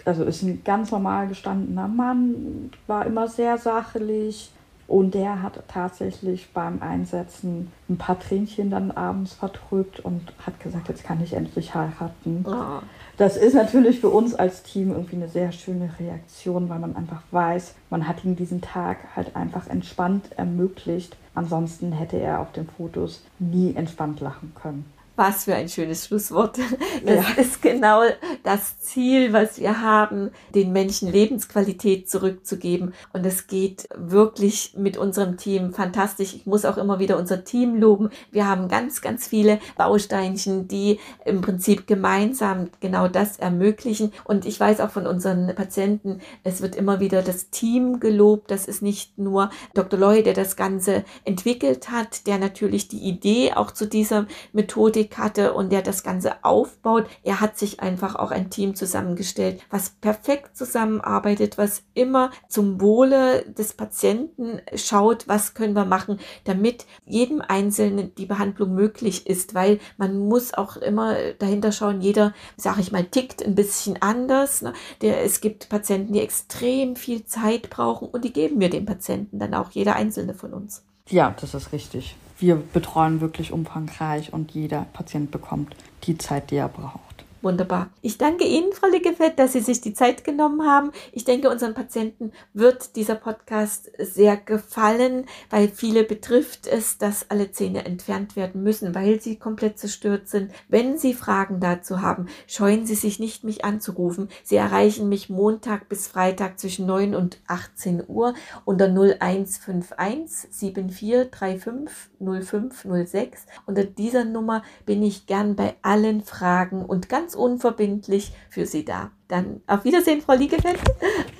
Also 0.05 0.25
ist 0.25 0.43
ein 0.43 0.63
ganz 0.63 0.91
normal 0.91 1.29
gestandener 1.29 1.89
Mann, 1.89 2.71
war 2.87 3.07
immer 3.07 3.29
sehr 3.29 3.57
sachlich. 3.57 4.51
Und 4.87 5.15
der 5.15 5.43
hat 5.43 5.63
tatsächlich 5.69 6.53
beim 6.53 6.83
Einsetzen 6.83 7.73
ein 7.89 7.97
paar 7.97 8.19
Tränchen 8.19 8.71
dann 8.71 8.91
abends 8.91 9.33
verdrückt 9.33 10.01
und 10.01 10.33
hat 10.45 10.61
gesagt, 10.61 10.89
jetzt 10.89 11.05
kann 11.05 11.23
ich 11.23 11.33
endlich 11.33 11.75
heiraten. 11.75 12.45
Oh. 12.47 12.83
Das 13.17 13.37
ist 13.37 13.55
natürlich 13.55 14.01
für 14.01 14.11
uns 14.11 14.35
als 14.35 14.63
Team 14.63 14.91
irgendwie 14.91 15.17
eine 15.17 15.29
sehr 15.29 15.53
schöne 15.53 15.89
Reaktion, 15.99 16.69
weil 16.69 16.81
man 16.81 16.97
einfach 16.97 17.23
weiß, 17.31 17.75
man 17.89 18.07
hat 18.09 18.25
ihm 18.25 18.37
diesen 18.37 18.61
Tag 18.61 18.99
halt 19.17 19.37
einfach 19.37 19.69
entspannt 19.69 20.33
ermöglicht. 20.37 21.17
Ansonsten 21.35 21.93
hätte 21.93 22.19
er 22.19 22.41
auf 22.41 22.53
den 22.53 22.67
Fotos 22.67 23.23
nie 23.39 23.75
entspannt 23.75 24.21
lachen 24.21 24.53
können. 24.55 24.85
Was 25.17 25.45
für 25.45 25.55
ein 25.55 25.69
schönes 25.69 26.07
Schlusswort. 26.07 26.59
Das 27.05 27.37
ja. 27.37 27.43
ist 27.43 27.63
genau 27.63 28.03
das 28.43 28.81
Ziel, 28.81 29.33
was 29.33 29.61
wir 29.61 29.81
haben, 29.81 30.31
den 30.55 30.73
Menschen 30.73 31.11
Lebensqualität 31.11 32.09
zurückzugeben. 32.09 32.95
Und 33.13 33.25
es 33.25 33.47
geht 33.47 33.89
wirklich 33.95 34.75
mit 34.77 34.97
unserem 34.97 35.37
Team 35.37 35.73
fantastisch. 35.73 36.35
Ich 36.35 36.47
muss 36.47 36.65
auch 36.65 36.79
immer 36.79 36.99
wieder 36.99 37.17
unser 37.17 37.45
Team 37.45 37.77
loben. 37.77 38.11
Wir 38.33 38.49
haben 38.49 38.69
ganz, 38.69 39.03
ganz 39.03 39.29
viele 39.29 39.61
Bausteinchen, 39.77 40.67
die 40.67 40.99
im 41.25 41.43
Prinzip 41.43 41.87
gemeinsam 41.87 42.71
genau 42.81 43.07
das 43.07 43.39
ermöglichen. 43.39 44.13
Und 44.25 44.47
ich 44.47 44.59
weiß 44.59 44.81
auch 44.81 44.91
von 44.91 45.07
unseren 45.07 45.55
Patienten, 45.55 46.21
es 46.43 46.61
wird 46.61 46.75
immer 46.75 46.99
wieder 46.99 47.23
das 47.23 47.51
Team 47.51 48.01
gelobt. 48.01 48.51
Das 48.51 48.67
ist 48.67 48.83
nicht 48.83 49.17
nur 49.19 49.51
Dr. 49.75 49.99
Loy, 49.99 50.23
der 50.25 50.35
das 50.35 50.57
Ganze 50.57 51.05
entwickelt 51.25 51.91
hat, 51.91 52.27
der 52.27 52.39
natürlich 52.39 52.89
die 52.89 52.99
Idee 52.99 53.53
auch 53.53 53.71
zu 53.71 53.87
dieser 53.87 54.27
Methodik 54.53 55.04
Einblick 55.05 55.19
hatte 55.19 55.55
und 55.55 55.71
der 55.71 55.83
das 55.83 56.03
Ganze 56.03 56.45
aufbaut. 56.45 57.07
Er 57.23 57.41
hat 57.41 57.59
sich 57.59 57.81
einfach 57.81 58.17
auch 58.17 58.31
ein 58.31 58.51
Team 58.51 58.75
zusammengestellt, 58.75 59.61
was 59.71 59.91
perfekt 59.91 60.57
zusammenarbeitet, 60.57 61.59
was 61.59 61.83
immer 61.95 62.31
zum 62.49 62.81
Wohle 62.81 63.43
des 63.43 63.75
Patienten 63.75 64.61
schaut, 64.75 65.29
was 65.29 65.55
können 65.55 65.75
wir 65.75 65.85
machen, 65.85 66.19
damit 66.45 66.87
jedem 67.05 67.41
Einzelnen 67.41 68.15
die 68.17 68.27
Behandlung 68.27 68.75
möglich 68.75 69.27
ist, 69.27 69.55
weil 69.55 69.79
man 69.97 70.19
muss 70.19 70.55
auch 70.55 70.77
immer 70.77 71.17
dahinter 71.39 71.73
schauen, 71.73 72.01
jeder, 72.01 72.33
sage 72.57 72.81
ich 72.81 72.93
mal, 72.93 73.05
tickt 73.05 73.45
ein 73.45 73.55
bisschen 73.55 74.01
anders. 74.01 74.63
Ne? 74.63 74.73
Der, 75.03 75.23
es 75.23 75.41
gibt 75.41 75.69
Patienten, 75.69 76.13
die 76.13 76.21
extrem 76.21 76.97
viel 76.97 77.25
Zeit 77.25 77.71
brauchen 77.71 78.09
und 78.09 78.25
die 78.25 78.33
geben 78.33 78.61
wir 78.61 78.71
den 78.71 78.87
Patienten 78.87 79.39
dann 79.39 79.55
auch, 79.55 79.71
jeder 79.71 79.97
einzelne 79.97 80.35
von 80.35 80.53
uns. 80.53 80.83
Ja, 81.09 81.35
das 81.39 81.53
ist 81.55 81.73
richtig 81.73 82.17
wir 82.39 82.57
betreuen 82.57 83.21
wirklich 83.21 83.53
umfangreich 83.53 84.33
und 84.33 84.53
jeder 84.53 84.87
Patient 84.93 85.31
bekommt 85.31 85.77
die 86.05 86.19
Zeit, 86.19 86.51
die 86.51 86.57
er 86.57 86.69
braucht. 86.69 87.14
Wunderbar. 87.45 87.91
Ich 88.01 88.17
danke 88.17 88.45
Ihnen, 88.45 88.73
Frau 88.73 88.89
Lickefeld, 88.89 89.39
dass 89.39 89.53
Sie 89.53 89.61
sich 89.61 89.83
die 89.83 89.93
Zeit 89.93 90.25
genommen 90.25 90.67
haben. 90.67 90.93
Ich 91.13 91.25
denke, 91.25 91.51
unseren 91.51 91.75
Patienten 91.75 92.33
wird 92.55 92.97
dieser 92.97 93.17
Podcast 93.17 93.93
sehr 93.99 94.39
gefallen, 94.39 95.27
weil 95.51 95.69
viele 95.69 96.05
betrifft 96.05 96.67
es, 96.67 96.97
dass 96.97 97.31
alle 97.31 97.53
Zähne 97.53 97.85
entfernt 97.85 98.35
werden 98.35 98.63
müssen, 98.63 98.95
weil 98.95 99.21
sie 99.21 99.37
komplett 99.39 99.79
zerstört 99.79 100.27
sind. 100.27 100.53
Wenn 100.69 100.97
Sie 100.97 101.13
Fragen 101.13 101.61
dazu 101.61 102.01
haben, 102.01 102.29
scheuen 102.47 102.87
Sie 102.87 102.95
sich 102.95 103.19
nicht, 103.21 103.45
mich 103.45 103.63
anzurufen. 103.63 104.31
Sie 104.43 104.57
erreichen 104.57 105.11
mich 105.11 105.29
Montag 105.29 105.91
bis 105.91 106.07
Freitag 106.07 106.59
zwischen 106.59 106.87
9 106.87 107.15
und 107.15 107.43
18 107.47 108.05
Uhr 108.09 108.33
unter 108.65 108.87
0151 108.87 110.49
7435 110.51 112.11
0506. 112.21 113.47
Unter 113.67 113.85
dieser 113.85 114.25
Nummer 114.25 114.63
bin 114.87 115.03
ich 115.03 115.27
gern 115.27 115.57
bei 115.57 115.75
allen 115.83 116.23
Fragen 116.23 116.85
und 116.85 117.11
ganz 117.35 117.37
unverbindlich 117.37 118.33
für 118.51 118.67
Sie 118.67 118.85
da. 118.85 119.11
Dann 119.29 119.61
auf 119.67 119.85
Wiedersehen, 119.85 120.21
Frau 120.21 120.35
Liegefeld. 120.35 120.79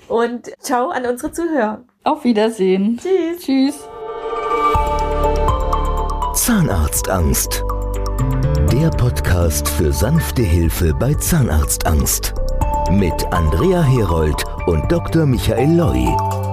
Und 0.09 0.51
ciao 0.59 0.91
an 0.91 1.07
unsere 1.07 1.33
Zuhörer. 1.33 1.85
Auf 2.05 2.25
Wiedersehen. 2.25 3.01
Tschüss. 3.01 3.43
Tschüss. 3.43 3.89
Zahnarztangst. 6.35 7.63
Der 8.73 8.91
Podcast 8.91 9.69
für 9.69 9.93
sanfte 9.93 10.43
Hilfe 10.43 10.93
bei 10.95 11.15
Zahnarztangst. 11.15 12.35
Mit 12.91 13.25
Andrea 13.33 13.83
Herold 13.83 14.45
und 14.67 14.91
Dr. 14.91 15.27
Michael 15.27 15.77
Loi. 15.77 16.44